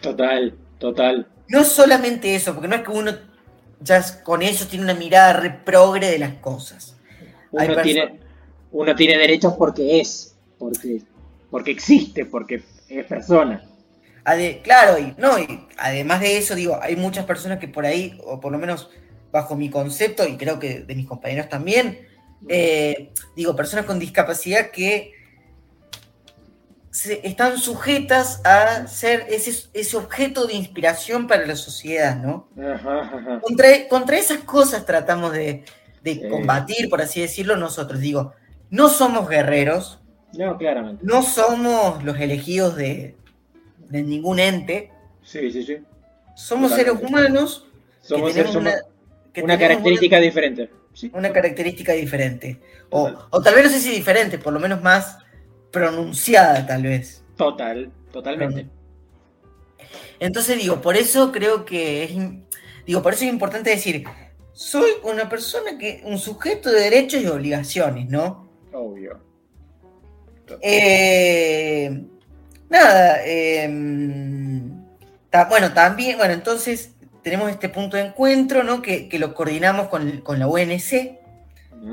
[0.01, 1.27] Total, total.
[1.47, 3.11] No solamente eso, porque no es que uno
[3.79, 6.97] ya con eso tiene una mirada reprogre de las cosas.
[7.51, 8.19] Uno, tiene,
[8.71, 11.01] uno tiene derechos porque es, porque,
[11.49, 13.63] porque existe, porque es persona
[14.63, 18.39] claro, y, no, y además de eso, digo, hay muchas personas que por ahí, o
[18.39, 18.89] por lo menos
[19.31, 22.07] bajo mi concepto, y creo que de mis compañeros también,
[22.47, 25.13] eh, digo, personas con discapacidad que
[27.23, 32.47] están sujetas a ser ese, objeto de inspiración para la sociedad, ¿no?
[33.41, 35.63] Contra, esas cosas tratamos de,
[36.29, 37.99] combatir, por así decirlo, nosotros.
[37.99, 38.33] Digo,
[38.69, 39.99] no somos guerreros.
[40.37, 41.03] No, claramente.
[41.05, 43.15] No somos los elegidos de,
[43.89, 44.91] de ningún ente.
[45.21, 45.77] Sí, sí, sí.
[46.35, 47.67] Somos seres humanos.
[48.01, 50.69] Somos, una, característica diferente.
[51.13, 52.59] Una característica diferente.
[52.89, 53.09] O,
[53.41, 55.17] tal vez no sé si diferente, por lo menos más
[55.75, 57.21] pronunciada, tal vez.
[57.35, 58.69] Total, totalmente.
[60.21, 62.11] Entonces digo, por eso creo que es.
[62.85, 64.05] Digo, por eso es importante decir,
[64.53, 66.01] soy una persona que.
[66.05, 68.49] un sujeto de derechos y obligaciones, ¿no?
[68.71, 69.19] Obvio.
[70.61, 72.05] Eh,
[72.69, 74.81] nada, em,
[75.49, 78.81] bueno, también, bueno, entonces tenemos este punto de encuentro, ¿no?
[78.81, 81.19] Que, lo coordinamos con, la UNC,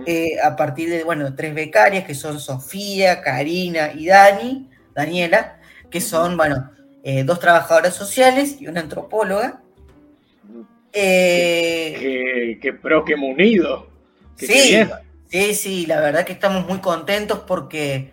[0.06, 5.58] eh, a partir de, bueno, tres becarias, que son Sofía, Karina y Dani, Daniela,
[5.90, 6.70] que son, bueno,
[7.02, 9.60] eh, dos trabajadoras sociales y una antropóloga.
[10.92, 13.88] Eh, qué, pro que hemos unido.
[14.36, 14.78] sí,
[15.28, 18.12] sí, sí, la verdad que estamos muy contentos porque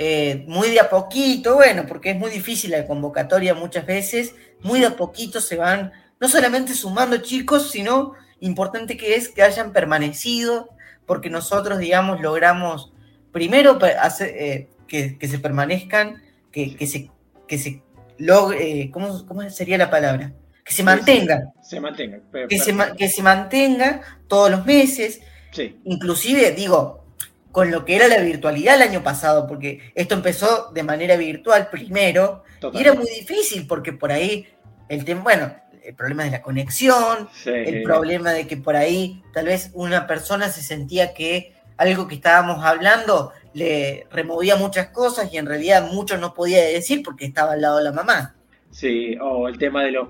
[0.00, 4.78] eh, muy de a poquito, bueno, porque es muy difícil la convocatoria muchas veces, muy
[4.78, 9.72] de a poquito se van, no solamente sumando chicos, sino importante que es que hayan
[9.72, 10.68] permanecido,
[11.08, 12.92] porque nosotros, digamos, logramos
[13.32, 17.10] primero hacer, eh, que, se permanezcan, que, se,
[17.48, 17.82] que se
[18.18, 20.34] logre, eh, ¿cómo, sería la palabra?
[20.62, 21.50] Que se mantengan.
[21.62, 22.22] Se mantengan.
[22.48, 25.20] Que se, que se mantenga todos los meses.
[25.50, 25.80] Sí.
[25.84, 27.06] Inclusive, digo,
[27.52, 31.70] con lo que era la virtualidad el año pasado, porque esto empezó de manera virtual
[31.70, 32.44] primero,
[32.74, 34.46] y era muy difícil porque por ahí
[34.90, 39.46] el tema, bueno, el problema de la conexión, el problema de que por ahí tal
[39.46, 45.38] vez una persona se sentía que algo que estábamos hablando le removía muchas cosas y
[45.38, 48.34] en realidad mucho no podía decir porque estaba al lado de la mamá.
[48.70, 50.08] Sí, o el tema de los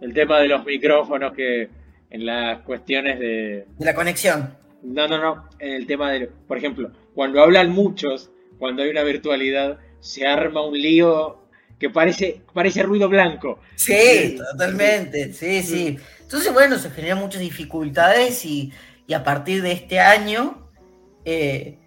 [0.00, 1.70] el tema de los micrófonos que
[2.10, 4.54] en las cuestiones de, de la conexión
[4.86, 5.48] no, no, no.
[5.58, 10.64] En el tema de, por ejemplo, cuando hablan muchos, cuando hay una virtualidad, se arma
[10.64, 11.38] un lío
[11.78, 13.60] que parece, parece ruido blanco.
[13.74, 15.32] Sí, totalmente.
[15.32, 15.98] Sí, sí.
[16.22, 18.72] Entonces, bueno, se generan muchas dificultades y,
[19.14, 20.68] a partir de este año,
[21.24, 21.78] eh,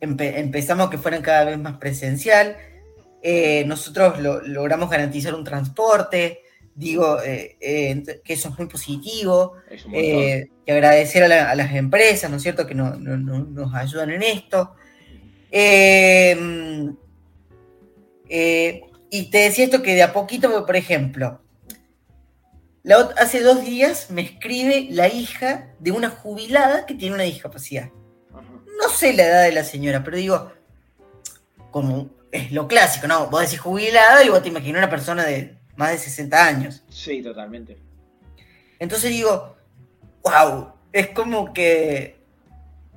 [0.00, 2.56] empe- empezamos que fueran cada vez más presencial.
[3.22, 6.40] Eh, nosotros lo- logramos garantizar un transporte,
[6.74, 7.56] digo, eh,
[8.24, 9.54] que eso es muy positivo.
[9.70, 9.84] Es
[10.66, 13.74] y agradecer a, la- a las empresas, ¿no es cierto?, que no- no- no- nos
[13.74, 14.74] ayudan en esto.
[15.50, 16.88] Eh, mm,
[18.28, 21.42] eh, y te decía esto que de a poquito, por ejemplo,
[22.82, 27.90] la hace dos días me escribe la hija de una jubilada que tiene una discapacidad.
[28.32, 30.52] No sé la edad de la señora, pero digo,
[31.70, 33.26] como es lo clásico, ¿no?
[33.26, 36.82] Vos decís jubilada y vos te imaginas una persona de más de 60 años.
[36.88, 37.76] Sí, totalmente.
[38.78, 39.58] Entonces digo,
[40.24, 42.18] wow, es como que,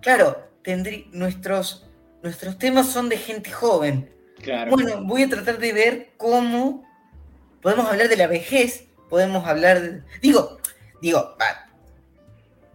[0.02, 1.90] claro, tendrí, nuestros,
[2.24, 4.15] nuestros temas son de gente joven.
[4.46, 4.72] Claro.
[4.72, 6.86] Bueno, voy a tratar de ver cómo
[7.62, 10.60] podemos hablar de la vejez, podemos hablar, de- digo,
[11.02, 11.36] digo,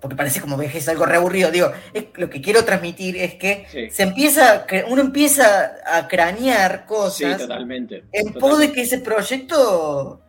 [0.00, 3.88] porque parece como vejez algo reaburrido, digo, es- lo que quiero transmitir es que Sí.
[3.90, 8.02] se empieza, uno empieza a cranear Sí, cosas totalmente.
[8.12, 10.20] en pos de que ese proyecto,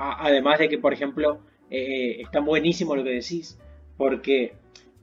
[0.00, 3.58] Además de que, por ejemplo, eh, está buenísimo lo que decís,
[3.96, 4.54] porque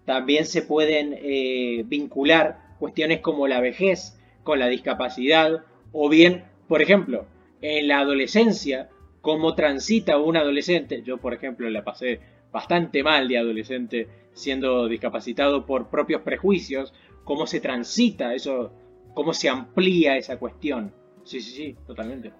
[0.05, 4.14] también se pueden eh, vincular cuestiones como la vejez
[4.45, 7.25] con la discapacidad, o bien, por ejemplo,
[7.61, 8.89] en la adolescencia,
[9.21, 11.01] cómo transita un adolescente.
[11.01, 12.19] Yo, por ejemplo, la pasé
[12.51, 18.71] bastante mal de adolescente siendo discapacitado por propios prejuicios, cómo se transita eso,
[19.15, 20.93] cómo se amplía esa cuestión.
[21.23, 22.31] Sí, sí, sí, totalmente.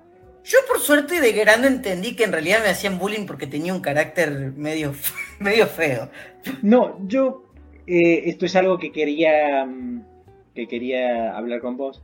[0.44, 3.82] Yo por suerte de grande entendí que en realidad me hacían bullying porque tenía un
[3.82, 4.94] carácter medio,
[5.40, 6.12] medio feo.
[6.62, 7.46] No, yo
[7.88, 10.15] eh, esto es algo que quería mm,
[10.56, 12.02] que quería hablar con vos.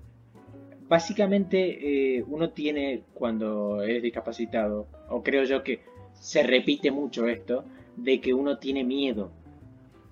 [0.88, 5.80] Básicamente eh, uno tiene cuando es discapacitado, o creo yo que
[6.14, 7.64] se repite mucho esto,
[7.96, 9.32] de que uno tiene miedo,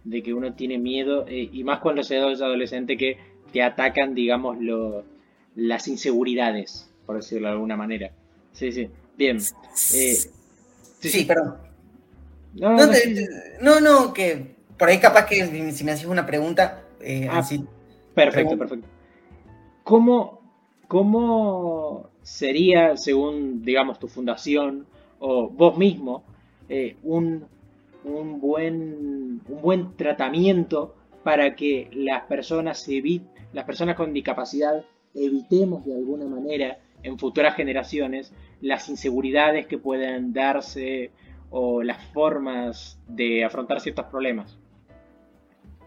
[0.05, 3.17] de que uno tiene miedo eh, y más cuando se es adolescente que
[3.51, 5.03] te atacan, digamos, lo-
[5.55, 8.11] las inseguridades, por decirlo de alguna manera.
[8.53, 8.89] Sí, sí.
[9.17, 9.39] Bien.
[9.41, 10.15] Sí,
[11.01, 11.25] sí.
[11.25, 11.55] perdón.
[12.53, 13.25] No, No, no, te- sí, sí.
[13.61, 17.39] no, no, que por ahí capaz que si si me haces una pregunta, eh, Ah,
[17.39, 17.65] así-
[18.25, 18.87] Perfecto, perfecto.
[19.83, 20.41] ¿Cómo,
[20.87, 24.85] ¿Cómo sería, según, digamos, tu fundación
[25.19, 26.23] o vos mismo,
[26.67, 27.45] eh, un,
[28.03, 35.85] un, buen, un buen tratamiento para que las personas, evi- las personas con discapacidad evitemos
[35.85, 41.11] de alguna manera en futuras generaciones las inseguridades que puedan darse
[41.49, 44.57] o las formas de afrontar ciertos problemas?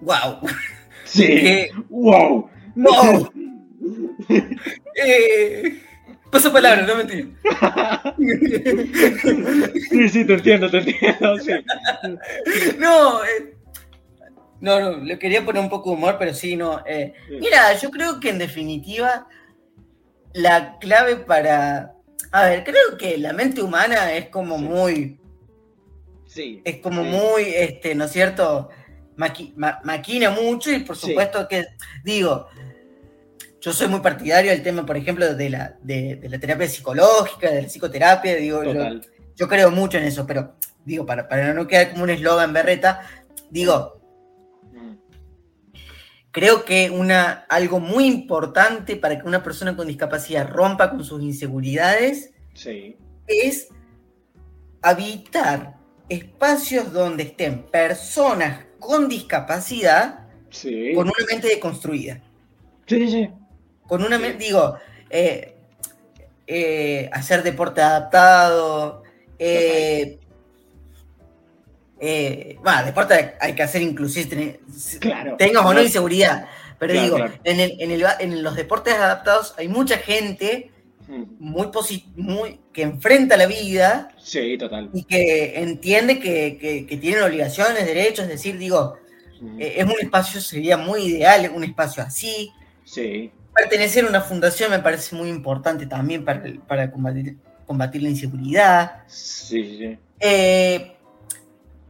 [0.00, 0.40] wow.
[1.04, 1.24] Sí.
[1.26, 2.50] Eh, ¡Wow!
[2.76, 3.32] wow.
[4.96, 5.80] eh,
[6.30, 7.26] paso palabra, no mentira.
[9.90, 11.52] Sí, sí, te entiendo, te entiendo, sí.
[12.78, 13.54] No, eh,
[14.60, 16.82] no, no, le quería poner un poco de humor, pero sí, no.
[16.86, 19.26] eh, mira, yo creo que en definitiva
[20.32, 21.94] la clave para...
[22.30, 24.64] A ver, creo que la mente humana es como Sí.
[24.64, 25.18] muy...
[26.26, 26.62] Sí.
[26.64, 27.08] es como Sí.
[27.10, 28.70] muy, este, ¿no es cierto?
[29.16, 31.08] Maqui- ma- maquina mucho y por Sí.
[31.08, 31.66] supuesto que,
[32.04, 32.46] digo,
[33.60, 37.50] yo soy muy partidario del tema, por ejemplo, de la, de, de la terapia psicológica,
[37.50, 39.00] de la psicoterapia, digo, yo,
[39.36, 43.00] yo creo mucho en eso, pero digo, para, para no quedar como un eslogan berreta,
[43.50, 44.00] digo,
[44.72, 44.94] Mm,
[46.30, 51.22] creo que una, algo muy importante para que una persona con discapacidad rompa con sus
[51.22, 52.96] inseguridades Sí.
[53.26, 53.68] es
[54.80, 55.74] habitar
[56.08, 60.18] espacios donde estén personas con discapacidad
[60.50, 60.92] Sí.
[60.94, 62.20] con una mente deconstruida.
[62.86, 63.30] Sí, sí.
[63.86, 64.76] Con una mente, digo,
[65.08, 65.54] eh,
[66.46, 69.02] eh, hacer deporte adaptado,
[69.38, 70.18] eh,
[72.00, 74.60] eh, bueno, deporte hay que hacer inclusive,
[75.00, 75.36] Claro.
[75.38, 76.46] tengas o no inseguridad,
[76.78, 77.32] pero Claro, digo, claro.
[77.44, 80.71] En, el- en el- en los deportes adaptados hay mucha gente
[81.08, 84.90] muy, posi- muy que enfrenta la vida Sí, total.
[84.94, 88.96] y que entiende que, que- que tienen obligaciones, derechos, es decir, digo,
[89.40, 92.52] Mm, eh, es un espacio, sería muy ideal, un espacio así.
[92.84, 93.32] Sí.
[93.52, 97.36] Pertenecer a una fundación me parece muy importante también para, para combatir,
[97.66, 99.02] combatir la inseguridad.
[99.08, 99.98] Sí, sí.
[100.20, 100.92] Eh,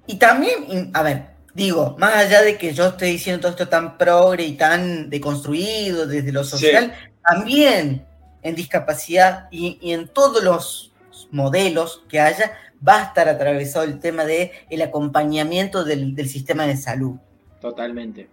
[0.06, 3.98] y también, a ver, digo, más allá de que yo esté diciendo todo esto tan
[3.98, 8.06] progre y tan deconstruido desde lo social, también
[8.42, 10.92] en discapacidad y, y en todos los
[11.30, 12.52] modelos que haya,
[12.86, 17.16] va a estar atravesado el tema de el acompañamiento del, del sistema de salud.
[17.60, 18.28] Totalmente.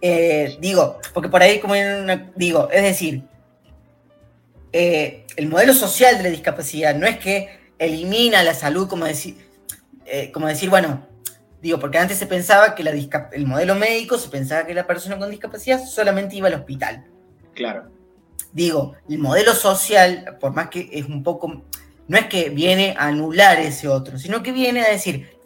[0.00, 3.22] Eh, digo, porque por ahí como en una- digo, es decir,
[4.72, 9.36] eh, el modelo social de la discapacidad no es que elimina la salud como decir,
[10.06, 11.06] eh, como decir, bueno,
[11.64, 15.18] Digo, porque antes se pensaba que la el modelo médico se pensaba que la persona
[15.18, 17.06] con discapacidad solamente iba al hospital.
[17.54, 17.90] Claro.
[18.54, 21.64] Digo, el modelo social, por más que es un poco,
[22.06, 25.36] no es que viene a anular ese otro, sino que viene a decir,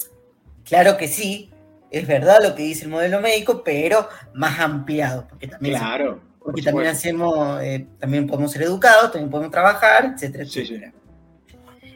[0.65, 1.51] claro que sí,
[1.91, 6.21] es verdad lo que dice el modelo médico, pero más ampliado, porque también, Claro.
[6.39, 10.75] porque por también hacemos, eh, también podemos ser educados, también podemos trabajar, etcétera, Sí, sí.
[10.75, 10.93] etcétera.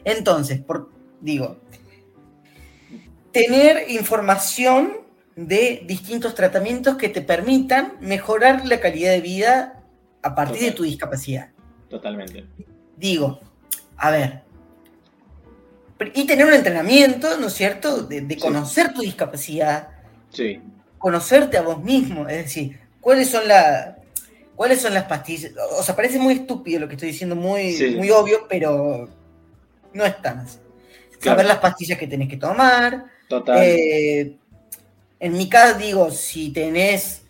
[0.03, 0.89] Entonces, por,
[1.21, 1.57] digo,
[3.31, 4.97] tener información
[5.35, 9.82] de distintos tratamientos que te permitan mejorar la calidad de vida
[10.23, 11.49] a partir de tu discapacidad.
[11.89, 12.45] Totalmente.
[12.97, 13.39] Digo,
[13.97, 14.41] a ver,
[16.15, 18.39] y tener un entrenamiento, ¿no es cierto?, de, de Sí.
[18.41, 19.89] conocer tu discapacidad,
[20.29, 20.59] Sí.
[20.97, 23.95] conocerte a vos mismo, es decir, cuáles son las...
[24.55, 25.51] ¿Cuáles son las pastillas?
[25.79, 27.95] O sea, parece muy estúpido lo que estoy diciendo, muy, Sí.
[27.95, 29.09] muy obvio, pero
[29.93, 30.59] no es tan así.
[31.19, 31.37] Claro.
[31.39, 33.57] Saber las pastillas que tenés que tomar, Total.
[33.59, 34.37] eh,
[35.19, 37.22] en mi caso, digo, si tenés,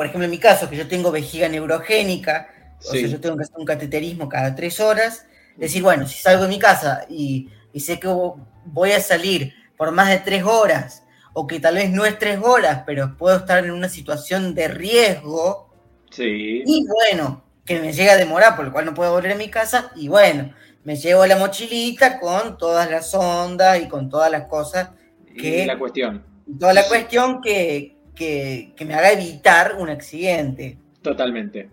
[0.00, 2.48] por ejemplo, en mi caso, que yo tengo vejiga neurogénica,
[2.78, 5.26] o sea, yo tengo que hacer un cateterismo cada tres horas,
[5.58, 9.52] decir, bueno, si salgo de mi casa y, y sé que vo- voy a salir
[9.76, 11.02] por más de tres horas,
[11.34, 14.68] o que tal vez no es tres horas, pero puedo estar en una situación de
[14.68, 15.68] riesgo,
[16.10, 16.62] Sí.
[16.64, 19.48] y bueno, que me llega a demorar, por lo cual no puedo volver a mi
[19.50, 24.46] casa, y bueno, me llevo la mochilita con todas las ondas y con todas las
[24.46, 24.92] cosas
[25.34, 26.24] Y que- la cuestión.
[26.46, 30.76] y toda la cuestión que, que- que me haga evitar un accidente.
[31.00, 31.70] Totalmente.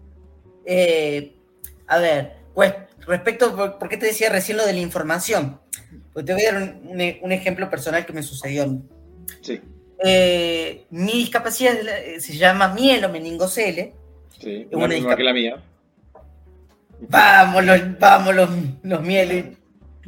[0.65, 1.33] Eh,
[1.87, 2.73] a ver, pues,
[3.05, 5.59] respecto, por, ¿por qué te decía recién lo de la información?
[6.13, 8.81] Pues te voy a dar un, un un ejemplo personal que me sucedió.
[9.41, 9.59] Sí.
[10.05, 13.93] Eh, mi discapacidad eh, se llama mielomeningocele.
[14.39, 14.67] Sí.
[14.71, 15.61] una misma que la mía.
[17.09, 18.49] Vamos los, vamos los,
[18.83, 19.45] los mieles.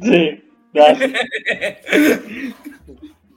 [0.02, 0.42] Sí.
[0.72, 1.12] Dale.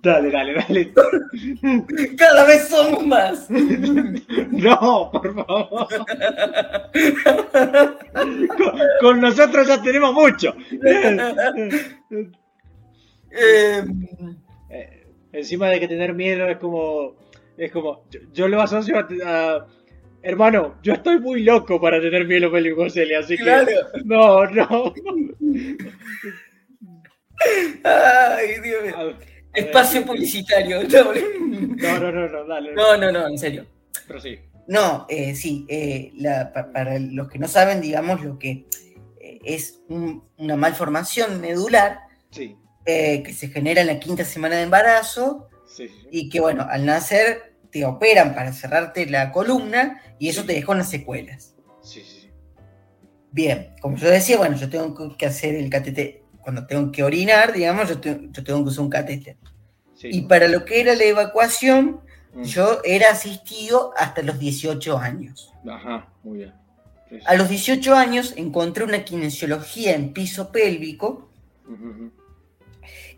[0.03, 0.93] dale, dale, dale.
[2.17, 3.47] Cada vez somos más.
[4.51, 5.87] No, por favor.
[8.57, 10.55] Con, con nosotros ya tenemos mucho.
[13.35, 13.83] Eh,
[14.69, 17.15] Eh, encima de que tener miedo es como.
[17.57, 18.05] Es como.
[18.11, 19.65] Yo, yo lo asocio a, a-
[20.21, 23.43] Hermano, yo estoy muy loco para tener miedo peligroselia, así que.
[23.43, 23.71] claro.
[24.05, 24.93] No, no.
[27.83, 29.13] Ay, Dios mío.
[29.53, 30.81] Espacio publicitario.
[31.83, 32.73] No, no, no, no, dale.
[32.73, 33.65] No, no, no, en serio.
[34.07, 34.39] Pero sí.
[34.67, 38.65] No, eh, sí, eh, la- pa- para los que no saben, digamos, lo que
[39.21, 41.99] eh, es un- una malformación medular
[42.31, 46.65] Sí, eh, que se genera en la quinta semana de embarazo sí, y que, bueno,
[46.69, 51.55] al nacer te operan para cerrarte la columna y eso te deja unas secuelas.
[51.81, 52.29] Sí, sí, sí.
[53.31, 57.03] Bien, como yo decía, bueno, yo tengo que- que hacer el catete, cuando tengo que
[57.03, 59.37] orinar, digamos, yo, te- yo tengo que usar un catéter.
[59.95, 60.09] sí.
[60.11, 62.01] Y para lo que era la evacuación,
[62.33, 62.43] Mm.
[62.43, 65.53] yo era asistido hasta los 18 años.
[65.69, 66.53] Ajá, muy bien.
[67.25, 71.29] A los 18 años encontré una kinesiología en piso pélvico,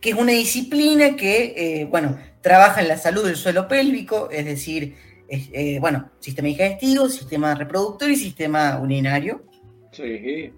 [0.02, 4.46] que es una disciplina que, eh, bueno, trabaja en la salud del suelo pélvico, es
[4.46, 4.96] decir,
[5.28, 9.44] es, eh, bueno, sistema digestivo, sistema reproductor y sistema urinario.
[9.92, 10.52] Sí,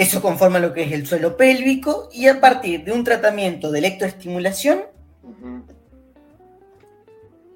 [0.00, 3.80] Eso conforma lo que es el suelo pélvico y a partir de un tratamiento de
[3.80, 4.82] electroestimulación,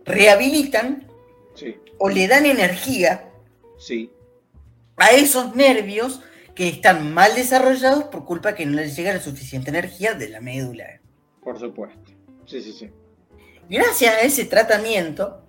[0.04, 1.06] rehabilitan
[1.54, 3.30] sí, o le dan energía
[3.78, 4.10] sí.
[4.96, 6.20] a esos nervios
[6.54, 10.40] que están mal desarrollados por culpa que no les llega la suficiente energía de la
[10.40, 11.00] médula.
[11.42, 12.12] Por supuesto.
[12.46, 12.90] Sí, sí, sí.
[13.68, 15.42] Gracias a ese tratamiento,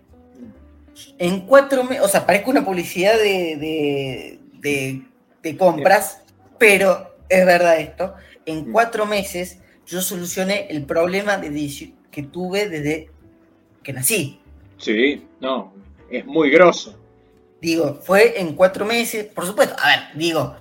[1.17, 5.01] en cuatro meses, o sea, parezco una publicidad de, de, de-
[5.43, 6.21] de compras,
[6.57, 8.71] pero es verdad esto, en Mm.
[8.71, 11.49] cuatro meses yo solucioné el problema de
[12.11, 13.11] que tuve desde
[13.83, 14.39] que nací.
[14.77, 15.73] Sí, no,
[16.09, 16.99] es muy grosso.
[17.61, 20.55] Digo, fue en cuatro meses, por supuesto, a ver, digo,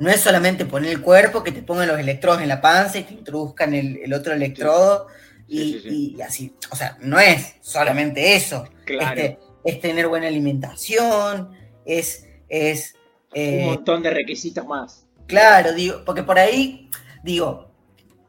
[0.00, 3.04] no es solamente poner el cuerpo, que te pongan los electrodos en la panza y
[3.04, 5.06] te introduzcan el, el otro electrodo
[5.46, 6.14] y, Sí, sí, sí.
[6.18, 8.68] y así, o sea, no es solamente eso.
[8.84, 9.20] Claro.
[9.20, 11.50] Este, es tener buena alimentación,
[11.84, 12.94] es, es
[13.34, 14.99] eh, Un montón de requisitos más.
[15.30, 16.90] Claro, digo, porque por ahí,
[17.22, 17.70] digo,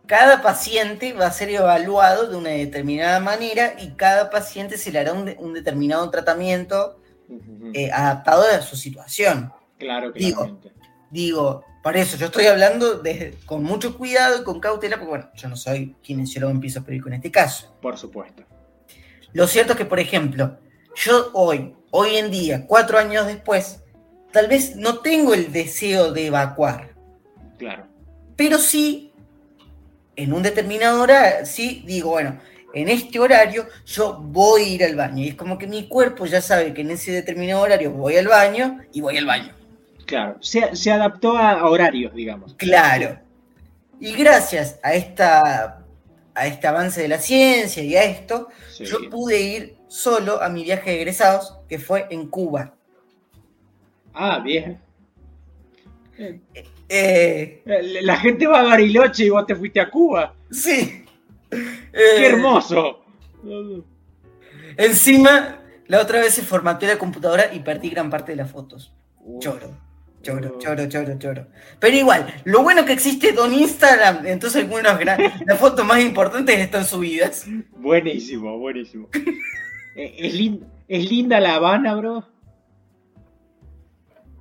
[0.08, 5.00] cada paciente va a ser evaluado de una determinada manera y cada paciente se le
[5.00, 7.00] hará un, de- un determinado tratamiento
[7.74, 9.52] eh, adaptado a su situación.
[9.78, 10.72] claro, digo, claramente.
[11.10, 15.30] Digo, por eso yo estoy hablando de- con mucho cuidado y con cautela, porque bueno,
[15.36, 17.76] yo no soy kinesiólogo en piso pélvico en este caso.
[17.82, 18.44] Por supuesto.
[19.34, 20.58] Lo cierto es que, por ejemplo,
[20.96, 23.80] yo hoy, hoy en día, cuatro años después,
[24.34, 26.91] tal vez no tengo el deseo de evacuar,
[27.62, 27.86] Claro.
[28.36, 29.12] pero sí
[30.16, 32.40] en un determinado horario, sí, digo, bueno,
[32.74, 35.24] en este horario yo voy a ir al baño.
[35.24, 38.28] Y es como que mi cuerpo ya sabe que en ese determinado horario voy al
[38.28, 39.54] baño y voy al baño.
[40.08, 42.56] Claro, se, se adaptó a, horarios, digamos.
[42.56, 43.20] Claro.
[44.00, 45.78] Y gracias a esta
[46.34, 48.86] a este avance de la ciencia y a esto, Sí.
[48.86, 52.74] yo pude ir solo a mi viaje de egresados, que fue en Cuba.
[54.14, 54.80] Ah, bien.
[56.18, 56.40] Eh,
[56.94, 57.62] Eh,
[58.02, 60.34] La gente va a Bariloche y vos te fuiste a Cuba.
[60.50, 60.98] sí.
[61.50, 61.58] ¡Qué
[61.94, 63.04] Eh, hermoso!
[64.78, 68.94] Encima, la otra vez se formateó la computadora y perdí gran parte de las fotos.
[69.40, 69.78] Choro.
[70.22, 70.60] Choro, Oh.
[70.60, 71.48] choro, choro, choro.
[71.80, 75.00] Pero igual, lo bueno que existe Don Instagram, entonces algunas
[75.48, 77.46] las fotos más importantes están subidas.
[77.78, 79.10] Buenísimo, buenísimo.
[79.94, 82.26] Eh, es, lin- es linda La Habana, bro.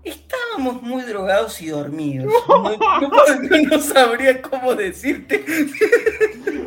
[0.04, 2.32] Estábamos muy drogados y dormidos.
[2.48, 2.62] No,
[3.00, 5.44] no- no sabría cómo decirte.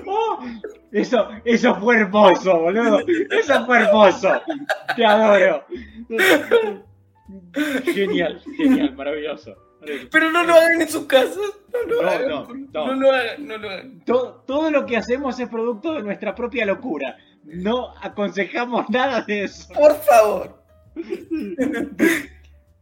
[0.06, 0.40] Oh,
[0.92, 3.00] eso, eso fue hermoso, boludo.
[3.32, 4.42] Eso fue hermoso.
[4.96, 5.66] Te adoro.
[7.86, 9.56] Genial, genial, maravilloso.
[10.12, 11.36] Pero no lo hagan en sus casas.
[11.72, 12.30] No lo No, hagan.
[12.30, 12.86] no, no.
[12.88, 14.00] No lo hagan, no lo hagan.
[14.06, 17.18] Todo, todo lo que hacemos es producto de nuestra propia locura.
[17.44, 19.68] No aconsejamos nada de eso.
[19.74, 20.64] Por favor.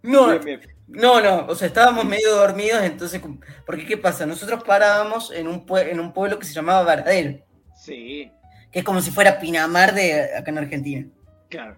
[0.04, 0.62] No, Bien, bien.
[0.88, 1.46] no, no.
[1.48, 3.22] O sea, estábamos medio dormidos, entonces.
[3.66, 4.26] Porque, ¿qué pasa?
[4.26, 7.40] Nosotros parábamos en un, pue- en un pueblo que se llamaba Varadero,
[7.76, 8.32] Sí,
[8.72, 11.08] que es como si fuera Pinamar de acá en Argentina.
[11.50, 11.76] claro.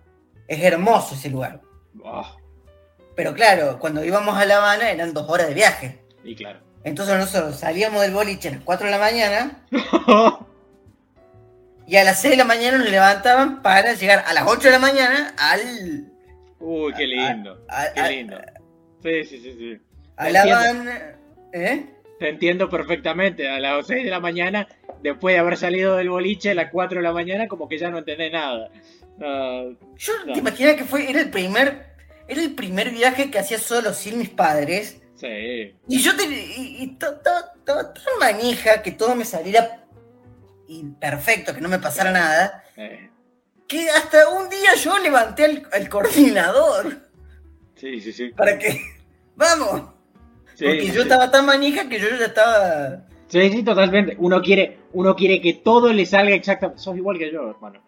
[0.47, 1.61] Es hermoso ese lugar.
[2.03, 2.25] Oh,
[3.15, 6.03] Pero claro, cuando íbamos a La Habana eran dos horas de viaje.
[6.23, 6.59] y claro.
[6.83, 9.65] Entonces nosotros salíamos del boliche a las 4 de la mañana
[11.87, 14.71] y a las 6 de la mañana nos levantaban para llegar a las 8 de
[14.71, 16.11] la mañana al,
[16.65, 17.65] Uy, qué lindo.
[17.69, 18.37] a, Qué a- lindo.
[19.01, 19.77] Sí, sí, sí, sí.
[20.15, 20.59] a La Entiendo.
[20.91, 21.15] Habana.
[21.51, 21.85] ¿Eh?
[22.19, 23.49] Te entiendo perfectamente.
[23.49, 24.67] A las 6 de la mañana,
[25.01, 27.89] después de haber salido del boliche a las 4 de la mañana, como que ya
[27.89, 28.69] no entendés nada.
[29.21, 29.65] Ah,
[29.97, 30.33] Yo No.
[30.33, 31.87] te imaginas que fue, era el primer,
[32.27, 35.01] era el primer viaje que hacía solo sin mis padres.
[35.15, 35.75] sí.
[35.87, 39.85] Y yo te, y, y to- to- to- tan manija que todo me saliera
[40.67, 42.63] y perfecto, que no me pasara nada.
[42.77, 43.09] eh,
[43.67, 46.97] Que hasta un día yo levanté al, al coordinador
[47.75, 48.29] sí, sí, sí.
[48.29, 48.79] para que.
[49.35, 49.89] ¡Vamos!
[50.55, 50.99] Sí, Porque yo sí.
[51.01, 53.05] estaba tan manija que yo ya estaba.
[53.27, 54.15] Sí, sí, totalmente.
[54.19, 56.81] Uno quiere, uno quiere que todo le salga exactamente.
[56.81, 57.81] Sos igual que yo, hermano.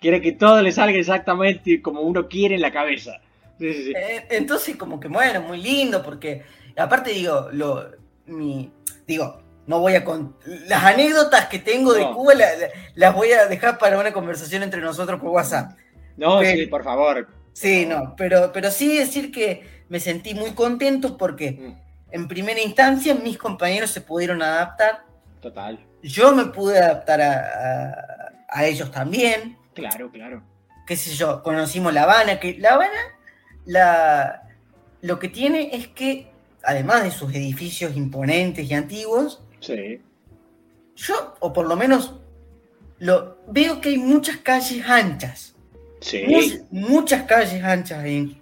[0.00, 3.20] Quiere que todo le salga exactamente como uno quiere en la cabeza.
[3.58, 3.92] Sí, sí, sí.
[3.96, 6.42] Eh, Entonces, como que bueno, muy lindo, porque
[6.76, 7.90] aparte digo, lo,
[8.26, 8.70] mi,
[9.06, 10.36] digo, no voy a con
[10.66, 12.14] las anécdotas que tengo de No.
[12.14, 15.72] Cuba la- la- las voy a dejar para una conversación entre nosotros por WhatsApp.
[16.16, 17.28] No, sí, por favor.
[17.52, 21.74] Sí, no, pero, pero sí decir que me sentí muy contento porque Mm,
[22.14, 25.04] en primera instancia mis compañeros se pudieron adaptar,
[25.40, 25.78] Total.
[26.02, 29.58] yo me pude adaptar a, a- a ellos también.
[29.74, 30.42] Claro, claro.
[30.86, 32.98] qué sé yo, conocimos La Habana, que La Habana
[33.64, 34.42] la,
[35.00, 36.30] lo que tiene es que,
[36.62, 40.00] además de sus edificios imponentes y antiguos, Sí.
[40.96, 42.14] yo, o por lo menos,
[42.98, 45.54] lo, veo que hay muchas calles anchas,
[46.00, 46.24] Sí.
[46.26, 48.40] muchas, muchas calles anchas en,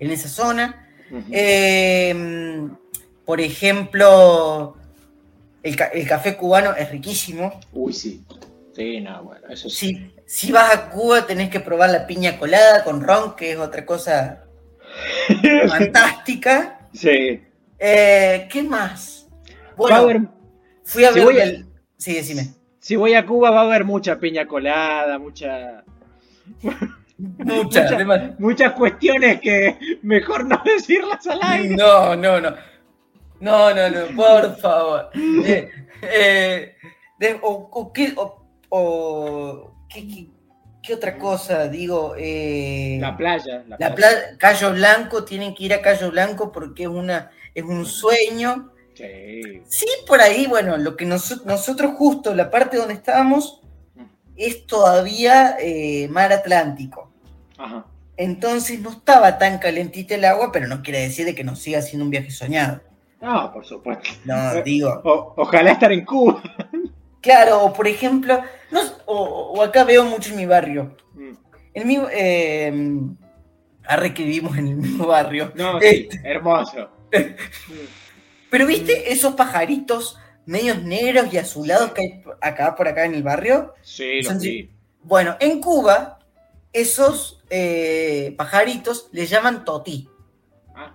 [0.00, 0.88] en esa zona.
[1.30, 2.66] Eh,
[3.24, 4.76] por ejemplo,
[5.62, 7.60] el, el café cubano es riquísimo.
[7.72, 8.22] Uy, sí.
[8.74, 10.10] Sí, no, bueno, eso sí.
[10.26, 13.58] Si, si vas a Cuba tenés que probar la piña colada con ron, que es
[13.58, 14.44] otra cosa
[15.68, 16.80] fantástica.
[16.92, 17.42] Sí.
[17.78, 19.28] Eh, ¿Qué más?
[19.76, 20.33] Bueno,
[20.84, 21.66] fui a si ver voy a- el...
[21.96, 22.48] Sí, decime.
[22.80, 25.84] si voy a Cuba va a haber mucha piña colada, mucha,
[27.16, 27.92] Muchas.
[28.38, 31.76] Muchas cuestiones que mejor no decirlas al aire.
[31.76, 32.54] No, no, no.
[33.40, 35.10] No, no, no, por favor.
[35.46, 35.70] Eh,
[36.02, 36.74] eh,
[37.18, 40.28] de- o, o qué, o, o- ¿qué, qué-
[40.82, 41.68] qué otra cosa?
[41.68, 43.64] Digo, eh, La playa.
[43.68, 43.94] La, la playa.
[43.94, 48.72] pla- Cayo Blanco, tienen que ir a Cayo Blanco porque es, una, es un sueño.
[48.94, 49.62] Sí.
[49.66, 53.60] Sí, por ahí, bueno, lo que nos- nosotros justo, la parte donde estábamos,
[54.36, 57.10] es todavía eh, mar Atlántico.
[57.58, 57.84] Ajá.
[58.16, 61.82] Entonces no estaba tan calentita el agua, pero no quiere decir de que nos siga
[61.82, 62.80] siendo un viaje soñado.
[63.20, 64.08] No, por supuesto.
[64.24, 65.00] No, digo.
[65.04, 66.42] O- ojalá estar en Cuba.
[67.20, 68.40] Claro, o por ejemplo,
[68.70, 70.96] no, o, o acá veo mucho en mi barrio.
[71.14, 71.32] Mm.
[71.74, 73.00] En mi, eh,
[73.86, 75.50] arre que vivimos en el mismo barrio.
[75.56, 76.90] No, Eh, sí, hermoso.
[78.54, 83.24] pero viste esos pajaritos medios negros y azulados que hay acá por acá en el
[83.24, 83.74] barrio.
[83.82, 84.70] Sí, lo Son- vi.
[85.02, 86.20] Bueno, en Cuba,
[86.72, 90.08] esos eh, pajaritos les llaman totí.
[90.72, 90.94] Ah,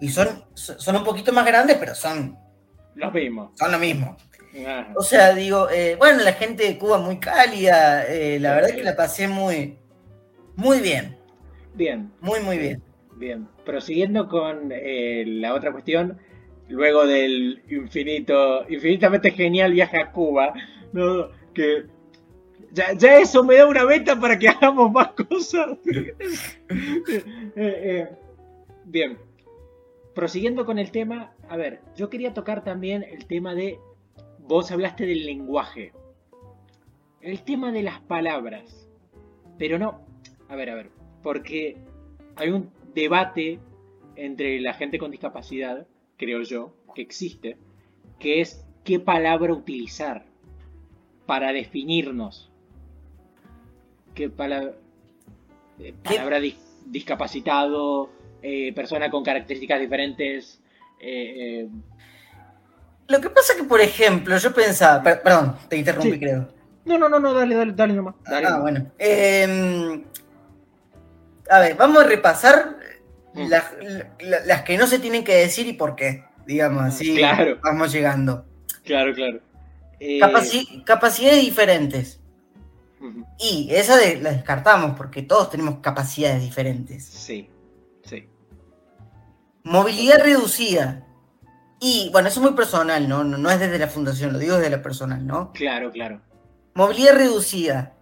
[0.00, 2.38] Y son, son un poquito más grandes, pero son,
[2.94, 3.50] los mismos.
[3.58, 4.16] son lo mismo.
[4.68, 8.54] Ah, O sea, digo, eh, bueno, la gente de Cuba muy cálida, eh, la Sí.
[8.54, 9.76] verdad es que la pasé muy,
[10.54, 11.18] muy bien,
[11.74, 12.80] bien, muy, muy bien.
[13.16, 13.48] Bien.
[13.64, 16.18] Prosiguiendo con eh, la otra cuestión,
[16.68, 20.52] luego del infinito, infinitamente genial viaje a Cuba,
[20.92, 21.28] ¿no?
[21.52, 21.84] que
[22.72, 25.78] ya, ya eso me da una beta para que hagamos más cosas.
[26.68, 28.08] Eh, eh,
[28.84, 29.16] bien,
[30.14, 33.78] prosiguiendo con el tema, a ver, yo quería tocar también el tema de,
[34.40, 35.92] vos hablaste del lenguaje,
[37.20, 38.88] el tema de las palabras,
[39.56, 40.00] pero no,
[40.48, 40.90] a ver, a ver,
[41.22, 41.76] porque
[42.34, 43.58] hay un debate
[44.16, 45.86] entre la gente con discapacidad,
[46.16, 47.56] creo yo, que existe,
[48.18, 50.24] que es qué palabra utilizar
[51.26, 52.50] para definirnos.
[54.14, 54.72] ¿Qué palabra?
[55.80, 58.10] eh, palabra dis- discapacitado,
[58.42, 60.60] eh, persona con características diferentes.
[61.00, 61.68] eh, eh,
[63.08, 66.20] Lo que pasa que, por ejemplo, yo pensaba, per- perdón, te interrumpí, Sí.
[66.20, 66.48] creo.
[66.84, 68.14] No, no, no, no, dale, dale, dale nomás.
[68.24, 68.62] Dale Ah, nomás.
[68.62, 68.90] bueno.
[68.98, 70.04] Eh,
[71.50, 72.76] a ver, vamos a repasar
[73.34, 73.48] Mm.
[73.48, 73.64] las,
[74.20, 77.16] la- las que no se tienen que decir y por qué, digamos así.
[77.16, 77.58] Claro.
[77.62, 78.46] Vamos llegando.
[78.84, 79.40] Claro, claro.
[80.00, 82.20] Eh, Capaci- capacidades diferentes.
[83.38, 87.04] Y esa de- la descartamos porque todos tenemos capacidades diferentes.
[87.04, 87.50] Sí,
[88.04, 88.28] sí.
[89.62, 91.06] Movilidad reducida.
[91.80, 93.24] Y bueno, eso es muy personal, ¿no?
[93.24, 95.52] No, no es desde la fundación, lo digo desde la personal, ¿no?
[95.52, 96.20] Claro, claro.
[96.74, 97.94] Movilidad reducida.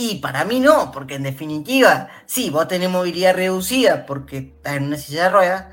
[0.00, 4.84] Y para mí no, porque en definitiva, sí, vos tenés movilidad reducida porque estás en
[4.84, 5.64] una silla de ruedas,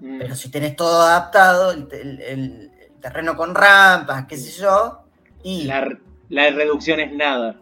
[0.00, 1.88] Mm, pero si tenés todo adaptado, el,
[2.20, 2.70] el-
[3.00, 5.04] terreno con rampas, qué sé yo,
[5.42, 5.86] y, La,
[6.30, 7.60] la reducción es nada.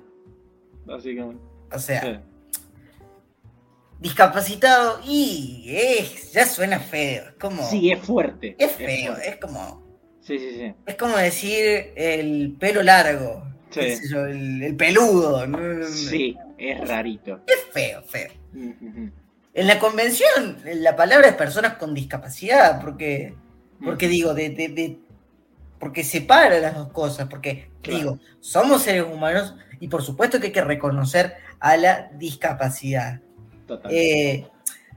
[0.86, 1.42] Básicamente.
[1.72, 2.18] o sea, Sí.
[4.00, 8.56] discapacitado, y es, ya suena feo, es como, Sí, es fuerte.
[8.58, 9.82] es feo, es como,
[10.20, 10.74] Sí, sí, sí.
[10.86, 13.80] es como decir el pelo largo, Sí.
[13.80, 17.40] qué sé yo, el, el peludo, no, Sí, es rarito.
[17.46, 18.30] es feo, feo.
[19.54, 23.34] En la convención, la palabra es personas con discapacidad, porque,
[23.84, 24.98] porque digo, de, de- de-
[25.78, 27.98] porque separa las dos cosas, porque Claro.
[27.98, 33.20] digo, somos seres humanos y por supuesto que hay que reconocer a la discapacidad.
[33.90, 34.46] Eh,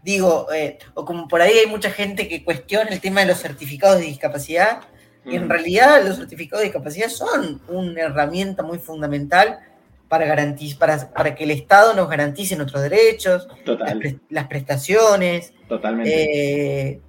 [0.03, 3.39] digo, eh, o como por ahí hay mucha gente que cuestiona el tema de los
[3.41, 4.82] certificados de discapacidad,
[5.26, 9.59] y en realidad los certificados de discapacidad son una herramienta muy fundamental
[10.07, 14.47] para, garantiz- para, para que el Estado nos garantice nuestros derechos, las, Total, pre- las
[14.47, 15.53] prestaciones.
[15.67, 16.89] totalmente.
[16.91, 17.01] eh,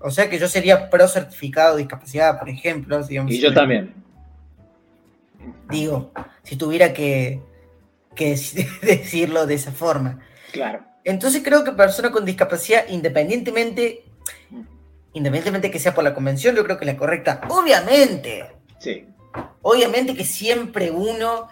[0.00, 3.00] o sea que yo sería pro certificado de discapacidad, por ejemplo.
[3.28, 3.94] y yo también.
[5.70, 6.10] Digo,
[6.42, 7.40] si tuviera que,
[8.14, 8.30] que
[8.82, 10.20] decirlo de esa forma.
[10.52, 10.84] Claro.
[11.04, 14.04] Entonces creo que persona con discapacidad, independientemente,
[15.12, 18.46] independientemente que sea por la convención, yo creo que la correcta, obviamente,
[18.78, 19.06] Sí.
[19.62, 21.48] obviamente que siempre uno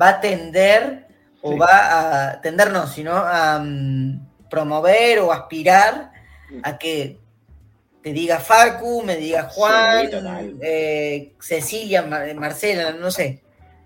[0.00, 1.06] va a tender,
[1.42, 1.58] o Sí.
[1.58, 6.12] va a tender, no, sino a mm, promover o aspirar
[6.62, 7.18] a que
[8.02, 13.42] te diga Facu, me diga Juan, Sí, eh, Cecilia, Mar- Marcela, no sé.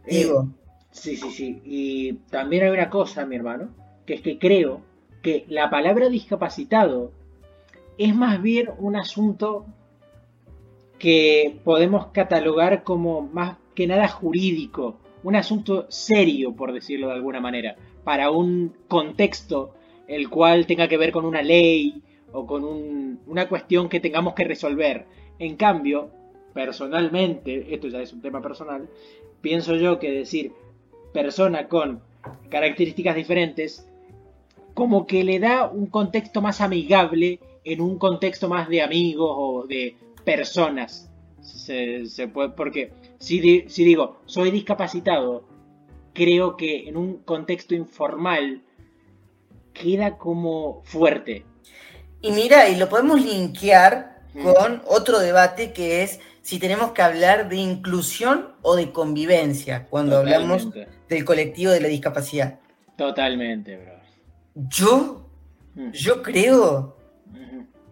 [0.07, 0.49] Eh, Digo,
[0.91, 1.61] Sí, sí, sí.
[1.65, 3.69] Y también hay una cosa, mi hermano,
[4.07, 4.81] que es que creo
[5.23, 7.13] que la palabra discapacitado
[7.99, 9.67] es más bien un asunto
[10.99, 17.41] que podemos catalogar como más que nada jurídico, un asunto serio, por decirlo de alguna
[17.41, 19.75] manera, para un contexto
[20.09, 22.01] el cual tenga que ver con una ley
[22.33, 25.05] o con un- una cuestión que tengamos que resolver.
[25.39, 26.11] En cambio,
[26.55, 28.89] personalmente, esto ya es un tema personal,
[29.41, 30.53] pienso yo que decir
[31.13, 32.01] persona con
[32.49, 33.87] características diferentes,
[34.75, 39.67] como que le da un contexto más amigable en un contexto más de amigos o
[39.67, 41.11] de personas.
[41.43, 45.45] Se, se puede, porque si, di- si digo soy discapacitado,
[46.15, 48.63] creo que en un contexto informal
[49.73, 51.45] queda como fuerte.
[52.23, 57.49] y mira, y lo podemos linkear con otro debate que es si tenemos que hablar
[57.49, 60.69] de inclusión o de convivencia cuando hablamos
[61.09, 62.59] del colectivo de la discapacidad.
[62.97, 63.93] Totalmente, bro.
[64.55, 65.23] Yo,
[65.75, 65.91] Mm.
[65.93, 66.96] yo creo.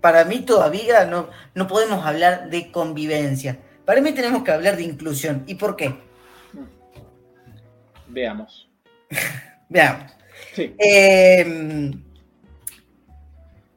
[0.05, 3.57] Para mí todavía no, no podemos hablar de convivencia.
[3.87, 5.45] Para mí tenemos que hablar de inclusión.
[5.47, 5.95] ¿Y por qué?
[8.09, 8.69] Veamos.
[9.71, 10.13] Veamos.
[10.55, 10.75] Sí.
[10.79, 11.91] Eh,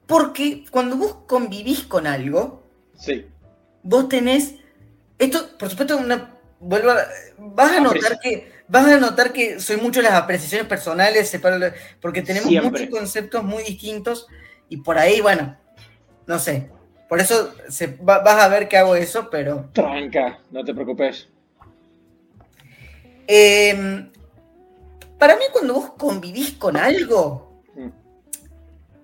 [0.06, 2.62] porque cuando vos convivís con algo,
[3.00, 3.26] Sí.
[3.84, 4.56] vos tenés.
[5.18, 6.34] Esto, por supuesto, una.
[6.60, 7.08] Vuelvo a-
[7.38, 8.52] vas a notar que.
[8.68, 11.72] Vas a notar que soy mucho las apreciaciones personales, separo
[12.02, 12.70] porque tenemos Siempre.
[12.70, 14.28] muchos conceptos muy distintos
[14.68, 15.56] y por ahí, bueno,
[16.28, 16.70] no sé.
[17.10, 19.70] Por eso se, va- vas a ver que hago eso, pero...
[19.74, 21.30] Tranca, no te preocupes.
[23.28, 24.10] eh,
[25.18, 27.90] para mí cuando vos convivís con algo, Mm,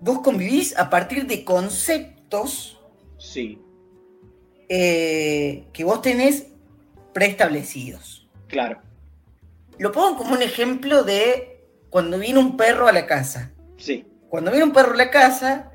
[0.00, 2.78] vos convivís a partir de conceptos
[3.18, 3.58] Sí,
[4.68, 6.46] eh, que vos tenés
[7.12, 8.28] preestablecidos.
[8.48, 8.80] claro.
[9.78, 13.50] Lo pongo como un ejemplo de cuando viene un perro a la casa.
[13.76, 15.72] Sí, Cuando viene un perro a la casa,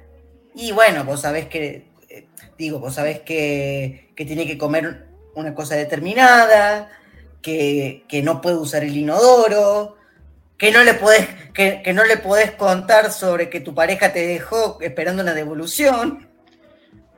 [0.60, 5.06] y bueno, vos sabés que, eh, digo, vos sabés que, que tiene que comer
[5.36, 6.90] una cosa determinada,
[7.42, 9.98] que, que no puede usar el inodoro,
[10.58, 14.28] que no, le podés, que, que no le podés contar sobre que tu pareja te
[14.28, 16.28] dejó esperando una devolución.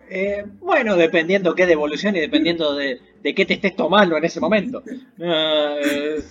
[0.09, 4.39] Eh, bueno, dependiendo qué devolución y dependiendo de, de qué te estés tomando en ese
[4.39, 4.83] momento.
[5.23, 6.21] Ah, eh,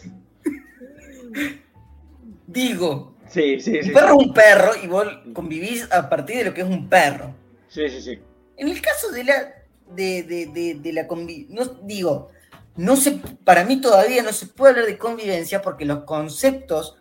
[2.47, 3.91] Digo, sí, sí, sí.
[3.91, 6.89] un perro es un perro y vos convivís a partir de lo que es un
[6.89, 7.35] perro.
[7.69, 8.19] Sí, sí, sí.
[8.57, 9.55] En el caso de la
[9.89, 12.31] de, de, de, de la convi- no digo,
[12.77, 13.13] no se,
[13.45, 16.97] para mí todavía no se puede hablar de convivencia porque los conceptos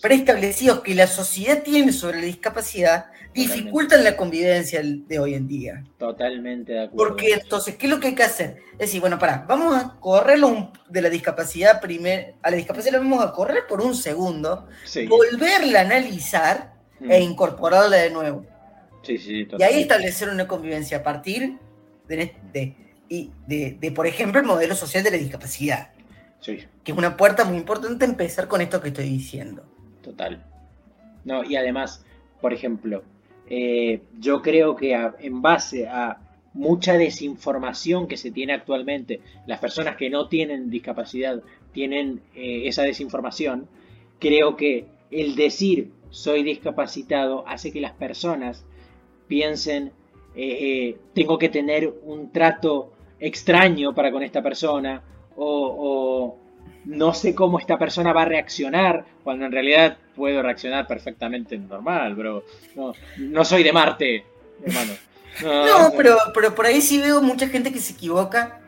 [0.00, 5.84] preestablecidos que la sociedad tiene sobre la discapacidad dificultan la convivencia de hoy en día.
[5.98, 6.96] Totalmente de acuerdo.
[7.14, 8.56] Porque entonces, ¿qué es lo que hay que hacer?
[8.72, 12.98] Es decir, bueno, pará, vamos a correrlo de la discapacidad primer, a la discapacidad la
[12.98, 15.06] vamos a correr por un segundo, Sí.
[15.06, 18.44] volverla a analizar Mm, e incorporarla de nuevo.
[19.02, 21.56] Sí, sí, Y ahí establecer una convivencia a partir
[22.08, 22.76] de, de-
[23.46, 25.92] de, de, por ejemplo, el modelo social de la discapacidad,
[26.40, 29.64] Sí, que es una puerta muy importante empezar con esto que estoy diciendo.
[30.02, 30.44] Total.
[31.24, 32.04] No, y además,
[32.40, 33.02] por ejemplo,
[33.48, 36.18] eh, yo creo que en base a
[36.52, 41.42] mucha desinformación que se tiene actualmente, las personas que no tienen discapacidad
[41.72, 43.68] tienen eh, esa desinformación,
[44.18, 48.64] creo que el decir soy discapacitado hace que las personas
[49.28, 49.92] piensen
[50.34, 55.02] eh, eh, tengo que tener un trato extraño para con esta persona
[55.36, 56.36] o
[56.84, 62.14] no sé cómo esta persona va a reaccionar cuando en realidad puedo reaccionar perfectamente normal,
[62.14, 62.44] bro.
[62.74, 64.24] No, no soy de Marte,
[64.64, 64.92] hermano.
[65.42, 68.60] No, pero, pero por ahí sí veo mucha gente que se equivoca.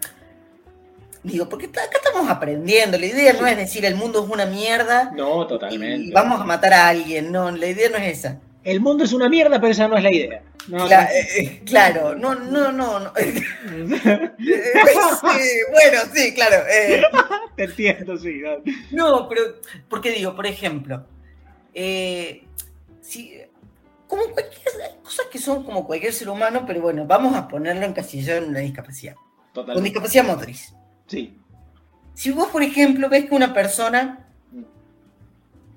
[1.22, 2.98] Digo, porque acá estamos aprendiendo.
[2.98, 6.12] La idea no es decir el mundo es una mierda No, y totalmente.
[6.12, 7.30] vamos a matar a alguien.
[7.30, 8.40] No, la idea no es esa.
[8.64, 10.42] El mundo es una mierda, pero esa no es la idea.
[10.68, 13.00] No, Cla- eh, claro, no, no, no.
[13.00, 13.12] no.
[14.38, 16.56] Sí, bueno, sí, claro.
[16.70, 17.02] eh,
[17.56, 18.40] Te entiendo, sí.
[18.92, 19.28] no.
[19.28, 19.42] Pero,
[19.88, 21.04] porque digo, por ejemplo,
[21.74, 22.44] eh,
[23.00, 23.40] si,
[24.06, 27.84] como cualquier, hay cosas que son como cualquier ser humano, pero bueno, vamos a ponerlo
[27.84, 29.14] en casillero en una discapacidad.
[29.14, 29.90] Con Totalmente.
[29.90, 30.72] discapacidad motriz.
[31.06, 31.36] Sí.
[32.14, 34.26] Si vos, por ejemplo, ves que una persona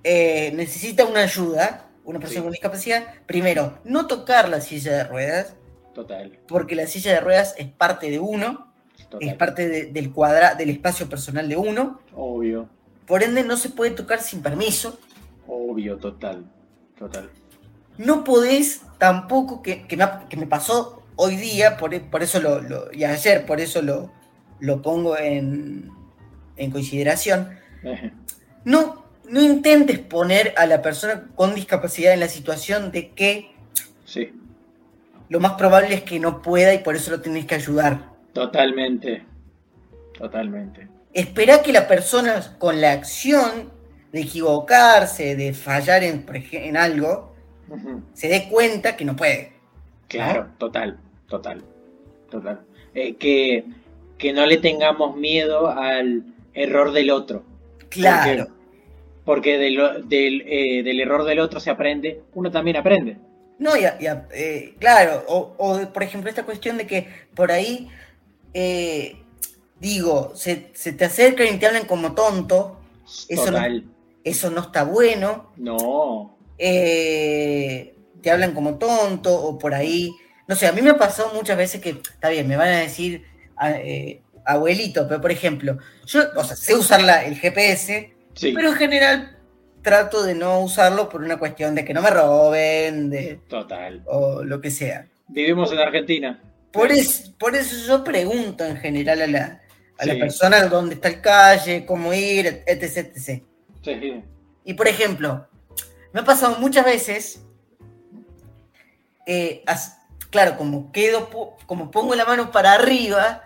[0.03, 2.43] eh, necesita una ayuda, una persona Sí.
[2.43, 5.55] con discapacidad, primero, no tocar la silla de ruedas,
[5.93, 6.39] Total.
[6.47, 8.71] porque la silla de ruedas es parte de uno,
[9.09, 9.27] Total.
[9.27, 12.69] es parte de- del cuadra, del espacio personal de uno, Obvio.
[13.07, 14.97] por ende no se puede tocar sin permiso.
[15.47, 16.45] Obvio, total.
[16.97, 17.29] Total.
[17.97, 22.41] no podés tampoco, que, que me, que me pasó hoy día, por, e- por eso
[22.41, 24.11] lo, lo- y ayer, por eso lo,
[24.59, 25.89] lo pongo en,
[26.57, 27.51] en consideración,
[28.65, 33.51] no, no intentes poner a la persona con discapacidad en la situación de que
[34.05, 34.31] Sí.
[35.29, 37.99] lo más probable es que no pueda y por eso lo tenés que ayudar.
[38.33, 39.23] Totalmente.
[40.17, 40.87] Totalmente.
[41.13, 43.71] Espera que la persona con la acción
[44.11, 47.33] de equivocarse, de fallar en, algo,
[48.13, 49.53] se dé cuenta que no puede.
[50.07, 50.97] Claro, total,
[51.27, 51.63] total,
[52.29, 52.61] total.
[52.93, 53.65] Eh, que,
[54.17, 56.23] que no le tengamos miedo al
[56.53, 57.43] error del otro.
[57.89, 58.47] Claro.
[59.25, 63.17] Porque del, del, eh, del error del otro se aprende, uno también aprende.
[63.57, 67.89] No, ya, ya, eh, claro, o, o, por ejemplo esta cuestión de que por ahí,
[68.53, 69.15] eh,
[69.79, 72.79] digo, se, se te acercan y te hablan como tonto,
[73.29, 73.59] Eso no-
[74.23, 76.37] eso no está bueno, No.
[76.57, 80.11] te hablan como tonto o por ahí,
[80.47, 82.79] no sé, a mí me ha pasado muchas veces que, está bien, me van a
[82.79, 83.23] decir
[84.45, 88.75] abuelito, pero por ejemplo, yo, o sea, sé usar la- el GPS, Sí, pero en
[88.75, 89.37] general
[89.81, 94.01] trato de no usarlo por una cuestión de que no me roben, de, total.
[94.05, 95.07] o lo que sea.
[95.27, 96.41] Vivimos en Argentina.
[96.71, 99.61] Por eso, por eso yo pregunto en general a la,
[99.97, 103.43] a la persona dónde está el calle, cómo ir, etc, etc.
[103.83, 104.23] Sí.
[104.65, 105.47] Y por ejemplo,
[106.11, 107.41] me ha pasado muchas veces,
[109.25, 111.29] eh, as- claro, como quedo,
[111.65, 113.43] como pongo la mano para arriba,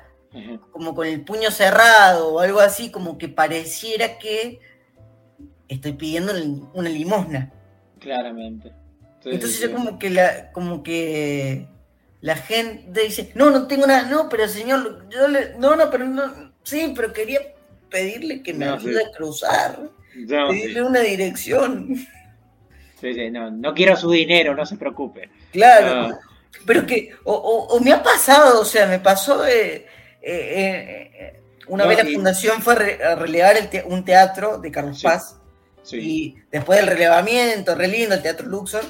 [0.71, 4.59] como con el puño cerrado o algo así, como que pareciera que
[5.69, 6.33] estoy pidiendo
[6.73, 7.51] una limosna.
[7.99, 8.73] Claramente.
[9.23, 9.73] Entonces yo sí.
[9.73, 11.67] como que la, como que
[12.21, 16.05] la gente dice, no, no tengo nada, no, pero señor, yo le, no, no, pero
[16.05, 17.39] no, sí, pero quería
[17.89, 19.05] pedirle que me No, ayude sí.
[19.07, 19.79] a cruzar,
[20.15, 21.95] No, sí, pedirle una dirección.
[22.99, 25.29] sí, sí, no, no quiero su dinero, no se preocupe.
[25.51, 26.19] Claro, Ah.
[26.65, 29.85] pero que, o, o- o me ha pasado, o sea, me pasó eh, eh,
[30.21, 34.57] eh, eh, una vez la fundación fue a, re- a relevar el te- un teatro
[34.59, 35.01] de Carlos.
[35.03, 35.35] Paz
[35.89, 35.97] Sí.
[35.99, 38.83] y después del relevamiento, re lindo, el Teatro Luxor,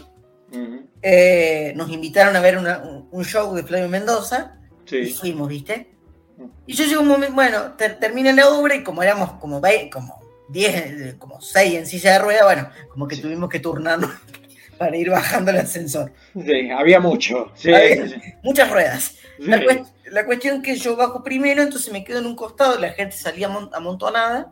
[0.52, 0.86] Ujú.
[1.02, 2.80] eh, nos invitaron a ver una-
[3.12, 5.14] un, show de Flavio Mendoza y Sí.
[5.14, 5.92] fuimos, ¿viste?
[6.38, 6.46] Mm.
[6.68, 10.20] Y yo llego un momento, bueno, ter- termina la obra y como éramos como, como
[10.50, 13.22] 10, eh, como 6 en silla de rueda, bueno, como que Sí.
[13.22, 14.10] tuvimos que turnarnos
[14.78, 16.12] para ir bajando el ascensor.
[16.34, 17.52] Sí, había mucho.
[17.56, 19.16] Sí, Había- sí, Muchas ruedas.
[19.38, 22.90] La, cuest- la cuestión que yo bajo primero, entonces me quedo en un costado, la
[22.92, 24.52] gente salía amon- amontonada.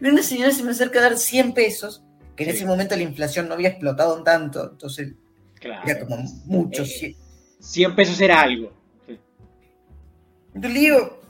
[0.00, 2.02] Y una señora se me acerca a dar 100 pesos,
[2.36, 2.56] que en Sí.
[2.56, 5.12] ese momento la inflación no había explotado tanto, entonces
[5.60, 5.82] Claro.
[5.86, 6.82] era como mucho.
[6.82, 7.16] Eh, sí.
[7.60, 8.72] 100 pesos era algo.
[9.06, 9.18] Sí.
[10.54, 11.20] Entonces le digo,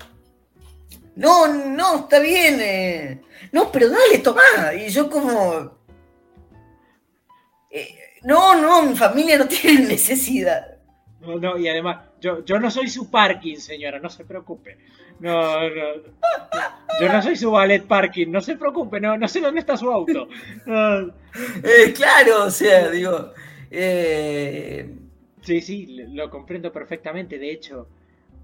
[1.17, 2.59] no, no, está bien.
[2.61, 4.43] eh, no, pero dale, tomá.
[4.79, 5.79] Y yo como,
[7.71, 10.77] eh, no, no, mi familia no tiene necesidad.
[11.21, 14.79] No, no, y además, yo, yo no soy su parking, señora, no se preocupe.
[15.21, 15.85] No, no.
[17.01, 19.91] Yo no soy su ballet parking, no se preocupe, no, no sé dónde está su
[19.91, 20.29] auto.
[20.67, 21.13] No.
[21.63, 23.33] Eh, claro, o sea, digo,
[23.71, 24.91] eh,
[25.49, 27.39] Sí, sí, lo comprendo perfectamente.
[27.39, 27.89] De hecho,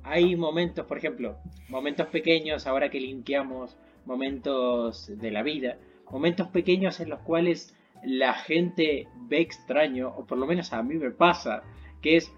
[0.03, 1.37] hay momentos, por ejemplo,
[1.69, 5.77] momentos pequeños, ahora que limpiamos momentos de la vida,
[6.11, 10.95] momentos pequeños en los cuales la gente ve extraño, o por lo menos a mí
[10.95, 11.63] me pasa,
[12.01, 12.33] que es,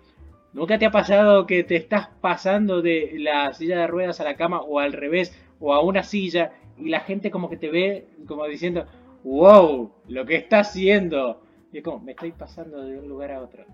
[0.56, 4.36] ¿nunca te ha pasado que te estás pasando de la silla de ruedas a la
[4.36, 8.08] cama o al revés, o a una silla, y la gente como que te ve
[8.26, 8.86] como diciendo,
[9.22, 11.42] wow, lo que está haciendo?
[11.72, 13.64] Y es como, me estoy pasando de un lugar a otro.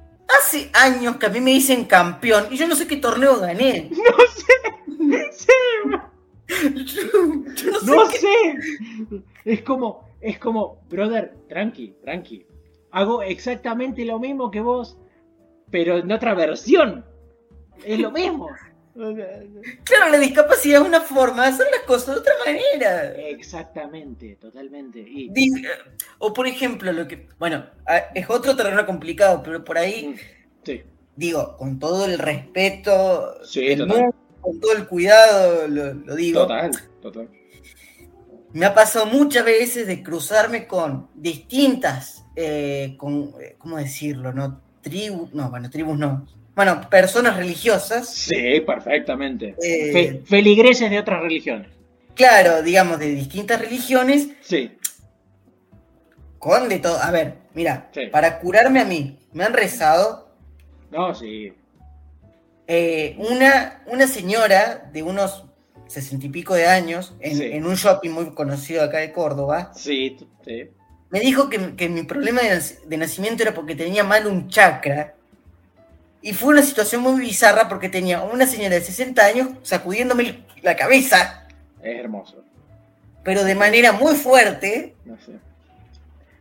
[0.41, 3.89] hace años que a mí me dicen campeón y yo no sé qué torneo gané.
[6.49, 7.09] Yo,
[7.55, 9.23] yo no sé No qué- sé.
[9.45, 12.47] Es como, es como, brother, tranqui, tranqui.
[12.91, 14.99] Hago exactamente lo mismo que vos,
[15.73, 17.05] pero en otra versión.
[17.85, 18.49] Es lo mismo.
[18.95, 23.15] Claro, la discapacidad es una forma de hacer las cosas de otra manera.
[23.15, 25.01] Exactamente, totalmente.
[25.01, 25.33] Y,
[26.19, 27.27] O por ejemplo, lo que.
[27.39, 27.65] Bueno,
[28.15, 30.15] es otro terreno complicado, pero por ahí,
[30.63, 30.83] sí,
[31.17, 36.43] digo, con todo el respeto, sí, total, mundo, con todo el cuidado, lo, lo digo.
[36.43, 37.31] total, total.
[38.53, 44.35] Me ha pasado muchas veces de cruzarme con distintas, eh, con, eh, ¿cómo decirlo?
[44.35, 44.61] ¿No?
[44.83, 46.27] Tribus, no, bueno, tribus no.
[46.55, 49.55] Bueno, personas religiosas, Sí, perfectamente.
[49.63, 51.69] Eh, Fe- feligreses de otras religiones.
[52.15, 54.71] claro, digamos, de distintas religiones, Sí,
[56.39, 56.99] con de todo.
[57.01, 58.07] A ver, mira, Sí.
[58.11, 60.29] para curarme a mí, me han rezado
[60.91, 61.53] no, sí.
[62.67, 65.45] eh, una, una señora de unos
[65.87, 67.45] sesenta y pico de años, en, Sí.
[67.45, 70.69] en un shopping muy conocido acá de Córdoba, Sí, sí.
[71.13, 74.49] Me dijo que, que mi problema de, nac- de nacimiento era porque tenía mal un
[74.49, 75.15] chakra.
[76.23, 80.75] Y fue una situación muy bizarra porque tenía una señora de 60 años sacudiéndome la
[80.77, 81.47] cabeza,
[81.83, 82.43] Es hermoso.
[83.25, 85.33] pero de manera muy fuerte, No sé.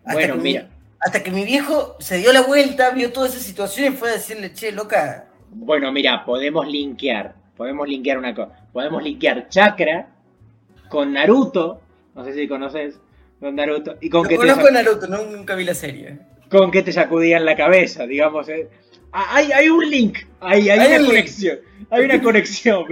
[0.06, 0.68] hasta, Bueno, que, mi, mira.
[1.00, 4.14] hasta que mi viejo se dio la vuelta, vio toda esa situación y fue a
[4.14, 7.34] decirle, che, loca, Bueno, mira, podemos linkear.
[7.58, 8.54] Podemos linkear una cosa.
[8.72, 10.08] Podemos linkear Chakra
[10.90, 11.82] con Naruto.
[12.16, 13.00] No sé si conoces.
[13.42, 13.98] Con Naruto.
[14.00, 16.20] Y con no que, te, conozco a Naruto, no, nunca vi la serie.
[16.50, 18.48] con que te sacudían la cabeza, digamos.
[18.48, 18.70] eh.
[19.12, 20.20] Ah, Hay, hay un link.
[20.40, 21.60] Hay, hay, Hay una conexión.
[21.90, 22.86] Hay una conexión.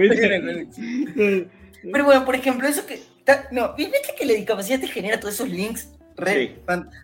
[1.92, 3.00] Pero bueno, por ejemplo, eso que.
[3.24, 5.88] ta- No, ¿viste que la discapacidad te genera todos esos links?
[6.16, 6.52] Re Sí.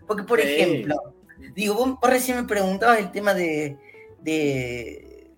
[0.05, 0.47] Porque, por Sí.
[0.47, 0.95] ejemplo,
[1.55, 3.77] digo, vos, vos recién me preguntabas el tema de.
[4.21, 5.29] de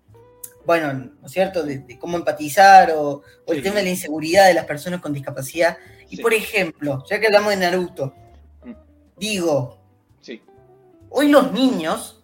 [0.66, 1.62] bueno, ¿no es cierto?
[1.62, 3.62] De, de cómo empatizar o, o el Sí.
[3.62, 5.78] tema de la inseguridad de las personas con discapacidad.
[6.10, 6.22] Y Sí.
[6.22, 8.12] por ejemplo, ya que hablamos de Naruto,
[8.64, 8.72] Mm.
[9.16, 9.78] digo,
[10.20, 10.42] Sí,
[11.08, 12.20] hoy los niños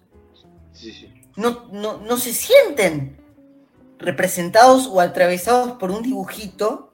[0.72, 3.16] sí, no, no, no se sienten
[3.98, 6.92] representados o atravesados por un dibujito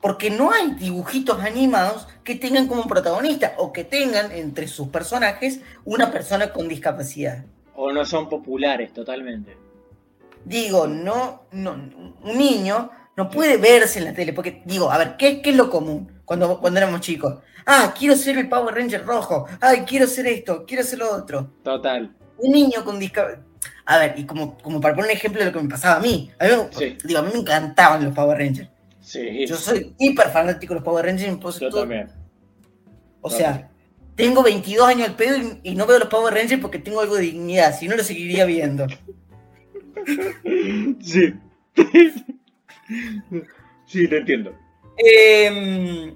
[0.00, 5.60] porque no hay dibujitos animados que tengan como protagonista o que tengan entre sus personajes
[5.84, 7.44] una persona con discapacidad.
[7.76, 9.56] O no son populares totalmente.
[10.44, 15.16] Digo, no, no un niño no puede verse en la tele, porque digo, a ver,
[15.16, 17.38] ¿qué, qué es lo común cuando, cuando éramos chicos?
[17.66, 21.50] Ah, quiero ser el Power Ranger rojo, ay, quiero ser esto, quiero ser lo otro.
[21.62, 22.14] Total.
[22.38, 23.42] Un niño con discapacidad...
[23.86, 26.00] A ver, y como, como para poner un ejemplo de lo que me pasaba a
[26.00, 26.96] mí, a mí, Sí.
[27.04, 28.68] digo, a mí me encantaban los Power Rangers.
[29.00, 31.38] Sí, Yo soy hiper fanático de los Power Rangers.
[31.60, 32.08] yo todo- también.
[33.20, 33.70] O sea,
[34.16, 37.14] tengo 22 años al pedo y, y no veo los Power Rangers porque tengo algo
[37.16, 38.86] de dignidad, si no lo seguiría viendo.
[41.00, 41.34] Sí.
[43.84, 44.58] sí, te entiendo.
[44.96, 46.14] Eh,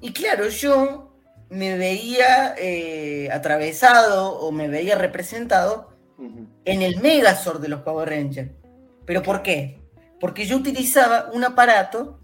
[0.00, 1.16] y claro, yo
[1.50, 5.92] me veía eh, atravesado o me veía representado
[6.64, 8.52] en el Megazord de los Power Rangers.
[9.04, 9.82] ¿Pero por qué?
[10.20, 12.20] Porque yo utilizaba un aparato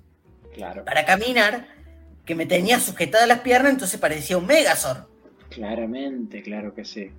[0.53, 1.69] Claro, para caminar
[2.25, 5.07] que me tenía sujetada las piernas, entonces parecía un Megazord.
[5.49, 7.11] claramente, claro que sí.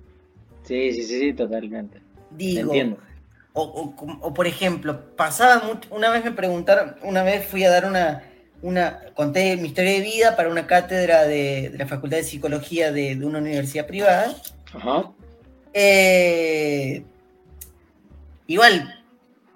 [0.62, 2.02] Sí, sí, sí, sí, totalmente.
[2.52, 3.02] Te Digo, entiendo.
[3.54, 7.70] O, o o, por ejemplo, pasaba mucho, una vez me preguntaron, una vez fui a
[7.70, 8.24] dar una,
[8.62, 12.92] una conté mi historia de vida para una cátedra de, de la Facultad de Psicología
[12.92, 14.34] de, de una universidad privada.
[14.72, 15.10] Ajá.
[15.74, 17.02] Eh,
[18.46, 19.04] igual,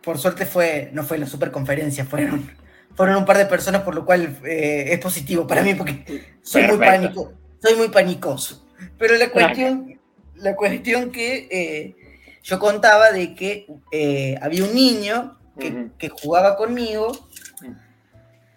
[0.03, 2.51] por suerte fue, no fue la superconferencia, fueron,
[2.95, 6.63] fueron un par de personas, por lo cual eh, es positivo para mí porque soy
[6.65, 7.33] muy pánico,
[7.63, 8.67] soy muy panicoso.
[8.99, 9.99] Pero la cuestión,
[10.37, 11.97] la cuestión que eh,
[12.47, 17.11] yo contaba de que eh, había un niño que, jugaba conmigo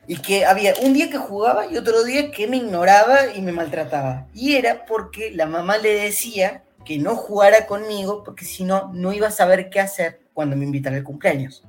[0.06, 3.52] y que había un día que jugaba y otro día que me ignoraba y me
[3.52, 4.28] maltrataba.
[4.32, 9.12] Y era porque la mamá le decía que no jugara conmigo porque si no, no
[9.12, 11.64] iba a saber qué hacer cuando me invitara al cumpleaños.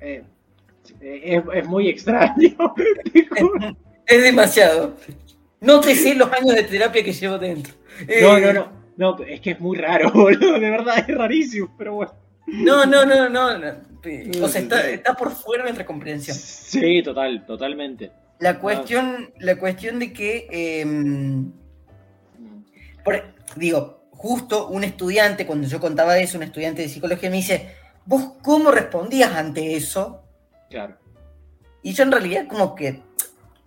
[0.00, 0.24] Eh,
[1.02, 2.56] es, es muy extraño.
[4.06, 4.96] Es demasiado.
[5.60, 7.72] No te sé los años de terapia que llevo dentro.
[8.08, 8.52] Eh, no, no.
[8.52, 8.79] No,
[9.26, 10.58] es que es muy raro, boludo.
[10.58, 12.12] De verdad, es rarísimo, pero bueno.
[12.46, 13.58] No, no, no, no.
[13.58, 13.72] no.
[14.42, 16.36] O sea, está, está por fuera de nuestra comprensión.
[16.36, 18.10] Sí, total, totalmente.
[18.38, 21.52] La cuestión, la cuestión de que, em,
[23.04, 23.22] por-
[23.56, 27.74] digo, justo un estudiante, cuando yo contaba eso, un estudiante de psicología me dice,
[28.06, 30.22] ¿vos cómo respondías ante eso?
[30.70, 30.96] Claro.
[31.82, 33.02] Y yo en realidad como que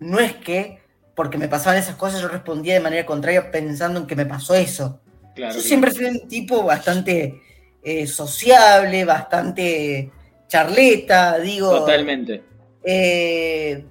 [0.00, 0.80] no es que
[1.14, 4.54] porque me pasaban esas cosas yo respondía de manera contraria pensando en que me pasó
[4.54, 5.00] eso.
[5.34, 5.54] Claro.
[5.54, 7.40] Yo siempre fui un tipo bastante
[7.82, 10.10] eh, sociable, bastante
[10.48, 11.70] charleta, digo.
[11.80, 12.42] Totalmente.
[12.84, 13.84] eh,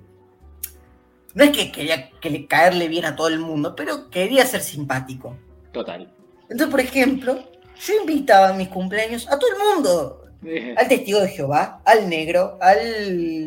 [1.35, 4.61] no es que quería que le, caerle bien a todo el mundo, pero quería ser
[4.61, 5.35] simpático.
[5.71, 6.07] Total.
[6.43, 7.39] Entonces, por ejemplo,
[7.85, 10.19] yo invitaba a mis cumpleaños a todo el mundo.
[10.45, 12.77] Eh, Al testigo de Jehová, al negro, al...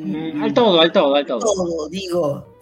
[0.04, 1.38] mm, al todo, al todo, al todo.
[1.40, 2.56] todo, digo.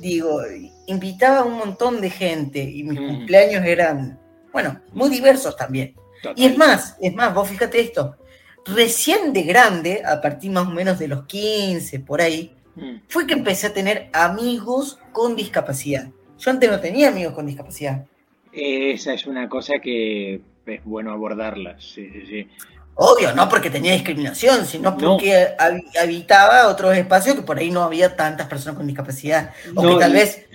[0.00, 0.40] Digo,
[0.86, 3.06] invitaba a un montón de gente y mis Mm.
[3.08, 4.18] cumpleaños eran,
[4.52, 5.94] bueno, muy diversos también.
[6.22, 6.34] Total.
[6.36, 8.16] Y es más, es más, vos fíjate esto,
[8.64, 13.26] recién de grande, a partir más o menos de los 15, por ahí, Mm, fue
[13.26, 16.10] que empecé a tener amigos con discapacidad.
[16.38, 18.04] Yo antes no tenía amigos con discapacidad.
[18.52, 21.74] Esa es una cosa que es bueno abordarla.
[21.80, 22.48] Sí, sí, sí.
[22.94, 24.96] Obvio, no porque tenía discriminación, sino No.
[24.96, 29.50] porque hab- habitaba otros espacios que por ahí no había tantas personas con discapacidad.
[29.74, 30.46] O No, que tal y- vez,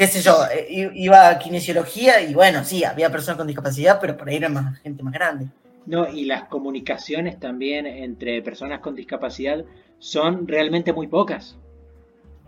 [0.00, 4.16] qué sé yo, eh, iba a kinesiología y bueno, sí, había personas con discapacidad, pero
[4.16, 5.48] por ahí era más gente más grande.
[5.84, 9.62] No, y las comunicaciones también entre personas con discapacidad
[9.98, 11.58] son realmente muy pocas.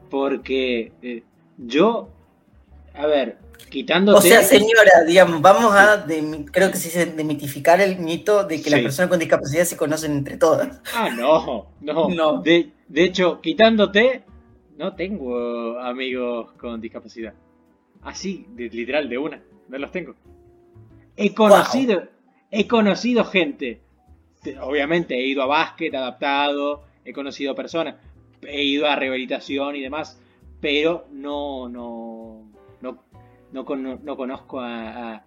[0.08, 1.24] Porque eh,
[1.58, 2.08] yo,
[2.94, 3.36] a ver,
[3.68, 4.18] quitándote...
[4.18, 6.06] O sea, señora, digamos, vamos a,
[6.50, 10.12] creo que se dice demitificar el mito de que las personas con discapacidad se conocen
[10.12, 10.80] entre todas.
[10.94, 12.08] Ah, no, no.
[12.08, 12.40] No.
[12.40, 14.24] De, de hecho, quitándote,
[14.82, 17.34] no tengo amigos con discapacidad.
[18.02, 19.40] Así, de- literal, de una.
[19.68, 20.16] No los tengo.
[21.16, 22.08] He conocido,
[22.50, 23.80] he conocido gente.
[24.42, 27.94] Te- Obviamente he ido a básquet adaptado, he conocido personas,
[28.42, 30.20] he ido a rehabilitación y demás,
[30.60, 32.42] pero no, no,
[32.80, 33.04] no,
[33.52, 35.24] no, cono- no conozco a, a-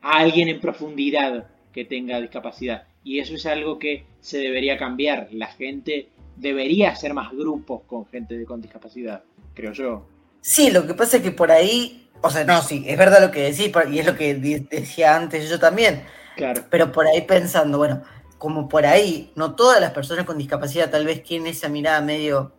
[0.00, 2.84] a alguien en profundidad que tenga discapacidad.
[3.04, 5.28] Y eso es algo que se debería cambiar.
[5.32, 9.22] La gente debería hacer más grupos con gente de- con discapacidad,
[9.54, 10.06] creo yo.
[10.40, 13.30] Sí, lo que pasa es que por ahí, o sea, no, sí, es verdad lo
[13.30, 14.34] que decís, y es lo que
[14.70, 16.02] decía antes yo también,
[16.36, 18.02] Claro, pero por ahí pensando, bueno,
[18.38, 22.52] como por ahí, no todas las personas con discapacidad tal vez tienen esa mirada medio,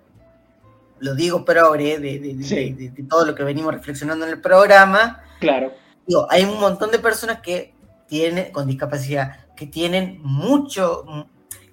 [1.00, 2.74] lo digo progre, de, de- de- Sí.
[2.74, 5.72] de- de todo lo que venimos reflexionando en el programa, claro,
[6.08, 7.74] digo, hay un montón de personas que
[8.08, 11.06] tienen, con discapacidad, que tienen mucho,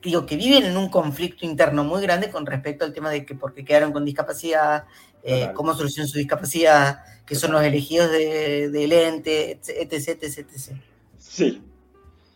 [0.05, 3.35] digo, que viven en un conflicto interno muy grande con respecto al tema de que
[3.35, 4.85] por qué quedaron con discapacidad,
[5.23, 10.47] eh, cómo solucionan su discapacidad, que son los elegidos de- del ente, etc, etc, etc,
[10.57, 10.73] sí.
[11.19, 11.63] Sí,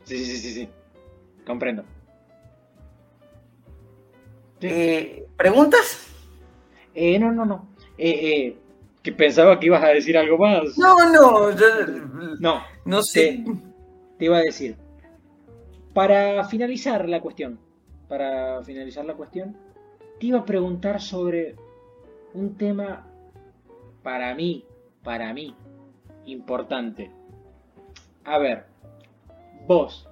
[0.05, 0.69] sí, sí, sí.
[1.47, 1.85] Comprendo.
[4.61, 4.67] Sí.
[4.71, 5.99] Eh, ¿Preguntas?
[6.95, 7.69] Eh, no, no, no.
[7.97, 10.77] Que pensaba que ibas a decir algo más.
[10.77, 11.67] No, no, yo
[12.41, 13.43] No, no sé.
[13.45, 13.53] te,
[14.19, 14.77] te iba a decir.
[15.99, 17.59] Para finalizar la cuestión,
[18.09, 19.57] para finalizar la cuestión,
[20.21, 21.57] te iba a preguntar sobre
[22.35, 23.05] un tema
[24.05, 24.65] para mí
[25.03, 25.57] para mí,
[26.27, 27.11] importante.
[28.23, 28.67] A ver,
[29.67, 30.09] vos,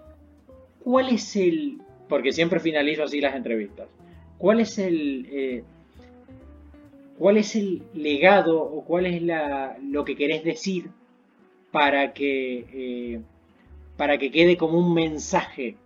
[0.82, 1.80] ¿cuál es el...
[2.09, 3.87] Porque siempre finalizo así las entrevistas.
[4.39, 5.28] ¿Cuál es el...
[5.30, 5.64] eh,
[7.16, 10.91] ¿Cuál es el legado o cuál es la, lo que querés decir
[11.70, 13.20] para que, eh,
[13.97, 15.76] para que quede como un mensaje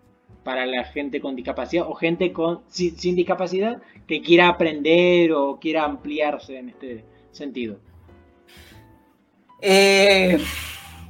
[0.44, 5.84] para la gente con discapacidad o gente con, sin, discapacidad que quiera aprender o quiera
[5.84, 7.78] ampliarse en este sentido?
[9.60, 10.38] Eh,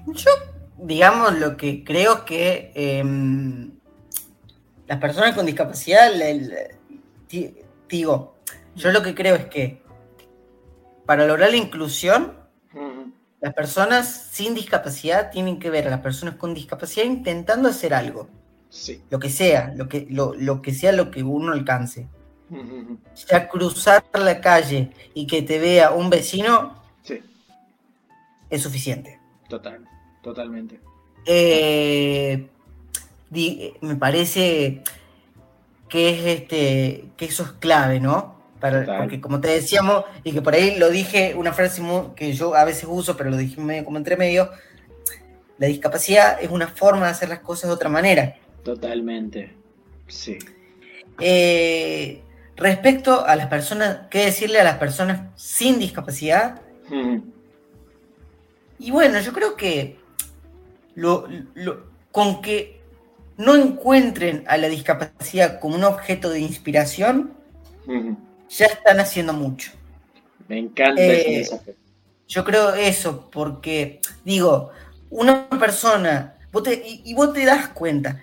[0.07, 0.30] yo,
[0.78, 3.70] digamos, lo que creo que em,
[4.86, 6.11] las personas con discapacidad,
[7.88, 8.36] digo,
[8.74, 9.80] yo lo que creo es que
[11.11, 12.39] para lograr la inclusión.
[13.41, 18.28] Las personas sin discapacidad tienen que ver a las personas con discapacidad intentando hacer algo,
[18.68, 19.03] Sí.
[19.11, 22.07] lo que sea, lo que, lo, lo que sea lo que uno alcance.
[23.28, 27.22] Ya cruzar la calle y que te vea un vecino Sí,
[28.51, 29.18] es suficiente.
[29.49, 29.84] total,
[30.22, 30.80] totalmente.
[31.26, 32.49] Eh,
[33.30, 34.82] di- me parece
[35.88, 38.39] que es este que eso es clave, ¿no?
[38.61, 41.82] Para, porque como te decíamos, y que por ahí lo dije, una frase
[42.14, 44.50] que yo a veces uso, pero lo dije medio como entre medio,
[45.58, 48.36] la discapacidad es una forma de hacer las cosas de otra manera.
[48.62, 49.54] Totalmente.
[50.08, 50.38] Sí.
[51.20, 52.22] Eh,
[52.56, 56.61] respecto a las personas, ¿qué decirle a las personas sin discapacidad?
[58.78, 59.98] Y bueno, yo creo que
[60.94, 62.80] lo- lo- con que
[63.36, 67.32] no encuentren a la discapacidad como un objeto de inspiración.
[68.51, 69.72] Ya están haciendo mucho.
[70.48, 71.76] Me encanta Eh, ese mensaje.
[72.28, 74.70] Yo creo eso, porque digo,
[75.11, 78.22] una persona, vos te- y, y vos te das cuenta,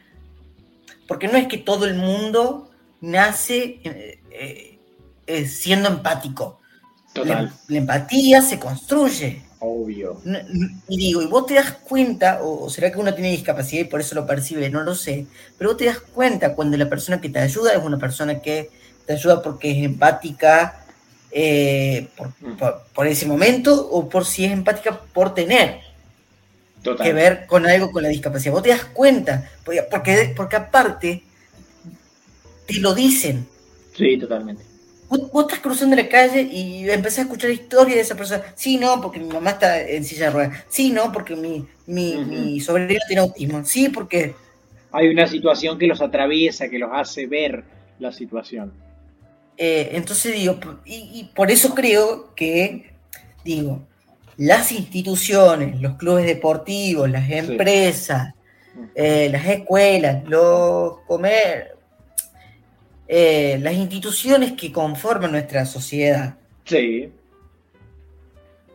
[1.08, 2.70] porque no es que todo el mundo
[3.02, 4.80] nace eh,
[5.26, 6.60] eh, siendo empático.
[7.14, 9.44] Total, La, la empatía se construye.
[9.60, 10.22] obvio.
[10.24, 10.40] No-
[10.88, 13.86] Y digo, y vos te das cuenta, o, o será que uno tiene discapacidad y
[13.86, 17.20] por eso lo percibe, no lo sé, pero vos te das cuenta cuando la persona
[17.22, 18.70] que te ayuda es una persona que
[19.08, 20.84] te ayuda porque es empática
[21.32, 25.80] eh, por, por- por ese momento o por si es empática por tener
[26.84, 27.06] Total.
[27.06, 28.54] que ver con algo con la discapacidad.
[28.54, 31.24] Vos te das cuenta, porque, porque, aparte
[32.68, 33.48] te lo dicen.
[33.96, 34.64] Sí, totalmente.
[35.10, 38.44] Vos, vos estás cruzando la calle y empezás a escuchar historias de esa persona.
[38.56, 40.64] Sí, no, porque mi mamá está en silla de ruedas.
[40.70, 42.26] Sí, no, porque mi, mi, Ujú.
[42.26, 43.64] mi sobrino tiene autismo.
[43.64, 44.36] Sí, porque...
[44.92, 47.64] Hay una situación que los atraviesa, que los hace ver
[48.00, 48.72] la situación.
[49.58, 52.92] Eh, entonces digo, y, y por eso creo que,
[53.44, 53.88] digo,
[54.38, 58.36] las instituciones, los clubes deportivos, las empresas,
[58.94, 61.76] eh, las escuelas, los comer,
[63.08, 66.36] eh, las instituciones que conforman nuestra sociedad
[66.66, 67.10] Sí,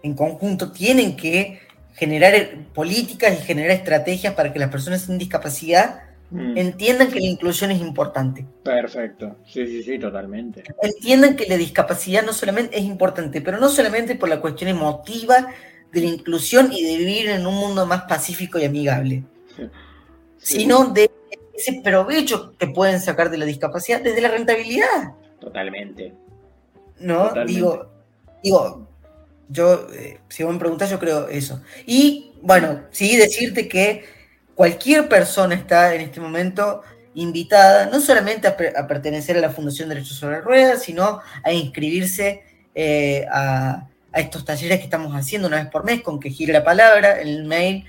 [0.02, 1.60] en conjunto tienen que
[1.94, 2.34] generar
[2.74, 6.00] políticas y generar estrategias para que las personas sin discapacidad
[6.34, 8.46] entiendan que la inclusión es importante.
[8.62, 9.36] perfecto.
[9.46, 10.62] Sí, sí, sí, totalmente.
[10.82, 15.48] Entiendan que la discapacidad no solamente es importante, pero no solamente por la cuestión emotiva
[15.92, 19.22] de la inclusión y de vivir en un mundo más pacífico y amigable,
[20.38, 21.08] Sí, sino de
[21.54, 25.12] ese provecho que pueden sacar de la discapacidad desde la rentabilidad.
[25.38, 26.12] Totalmente.
[26.98, 27.28] ¿no?
[27.28, 27.52] Totalmente.
[27.52, 27.86] Digo,
[28.42, 28.88] digo,
[29.48, 31.62] yo, eh, si vos me preguntás, yo creo eso.
[31.86, 34.04] Y bueno, sí, decirte que
[34.62, 36.82] cualquier persona está en este momento
[37.14, 41.52] invitada, no solamente a, per- a pertenecer a la Fundación Derechos sobre Ruedas, sino a
[41.52, 46.30] inscribirse eh, a, a estos talleres que estamos haciendo una vez por mes con que
[46.30, 47.86] gire la palabra, el mail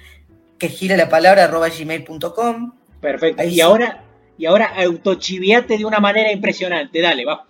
[0.58, 2.74] que gire la palabra arroba gmail.com.
[3.00, 3.40] Perfecto.
[3.44, 3.62] Ahí y sí.
[3.62, 4.04] ahora,
[4.40, 7.00] y ahora autochiviate de una manera impresionante.
[7.02, 7.46] Dale, va.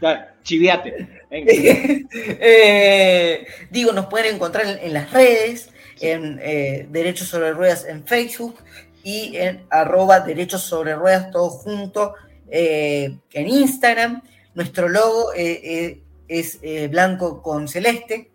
[0.00, 1.08] Dale, chiviate.
[2.14, 8.04] Eh, digo, nos pueden encontrar en, en las redes, en eh, Derechos sobre Ruedas en
[8.04, 8.56] Facebook
[9.02, 12.14] y en arroba Derechos sobre Ruedas, todo junto,
[12.50, 14.22] eh, en Instagram.
[14.54, 16.60] Nuestro logo eh, es
[16.90, 18.30] blanco con celeste.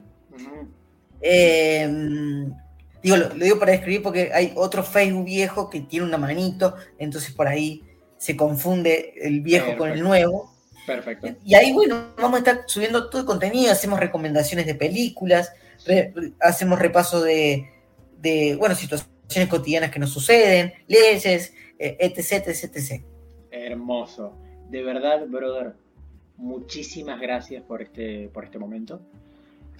[3.03, 6.75] Digo, lo, lo digo para describir porque hay otro Facebook viejo que tiene una manito,
[6.97, 7.83] entonces por ahí
[8.17, 10.53] se confunde el viejo con el nuevo.
[10.85, 11.27] Perfecto.
[11.43, 15.51] Y ahí, bueno, vamos a estar subiendo todo el contenido, hacemos recomendaciones de películas,
[16.39, 17.67] hacemos repaso de,
[18.59, 23.03] bueno, situaciones cotidianas que nos suceden, leyes, etc, etc, etc.
[23.51, 24.33] Hermoso.
[24.69, 25.73] De verdad, brother,
[26.37, 29.01] muchísimas gracias por este, por este momento.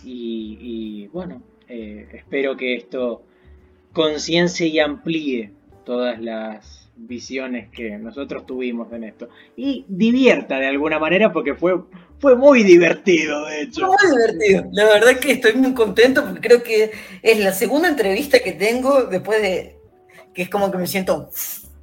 [0.04, 3.24] Y, y, bueno, eh, espero que esto
[3.94, 5.52] conciencie y amplíe
[5.84, 9.30] todas las, visiones que nosotros tuvimos en esto.
[9.56, 11.80] Y divierta de alguna manera porque fue,
[12.20, 13.88] fue muy divertido, de hecho.
[13.88, 14.70] Muy divertido.
[14.72, 16.92] La verdad que estoy muy contento porque creo que
[17.22, 19.78] es la segunda entrevista que tengo después de
[20.34, 21.30] que es como que me siento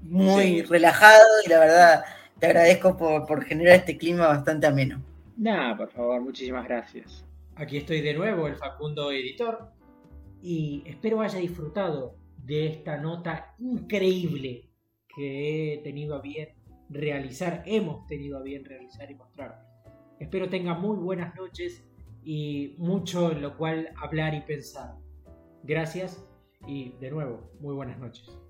[0.02, 2.05] muy relajado y la verdad
[2.39, 5.02] te agradezco por, por generar este clima bastante ameno.
[5.36, 7.24] Nada, por favor, muchísimas gracias.
[7.56, 9.70] Aquí estoy de nuevo, el Facundo editor,
[10.43, 14.69] y espero haya disfrutado de esta nota increíble
[15.15, 16.51] que he tenido a bien
[16.90, 19.74] realizar, hemos tenido a bien realizar y mostrar.
[20.20, 21.85] Espero tenga muy buenas noches
[22.23, 24.95] y mucho en lo cual hablar y pensar.
[25.62, 26.24] Gracias
[26.66, 28.44] y de nuevo, muy buenas noches.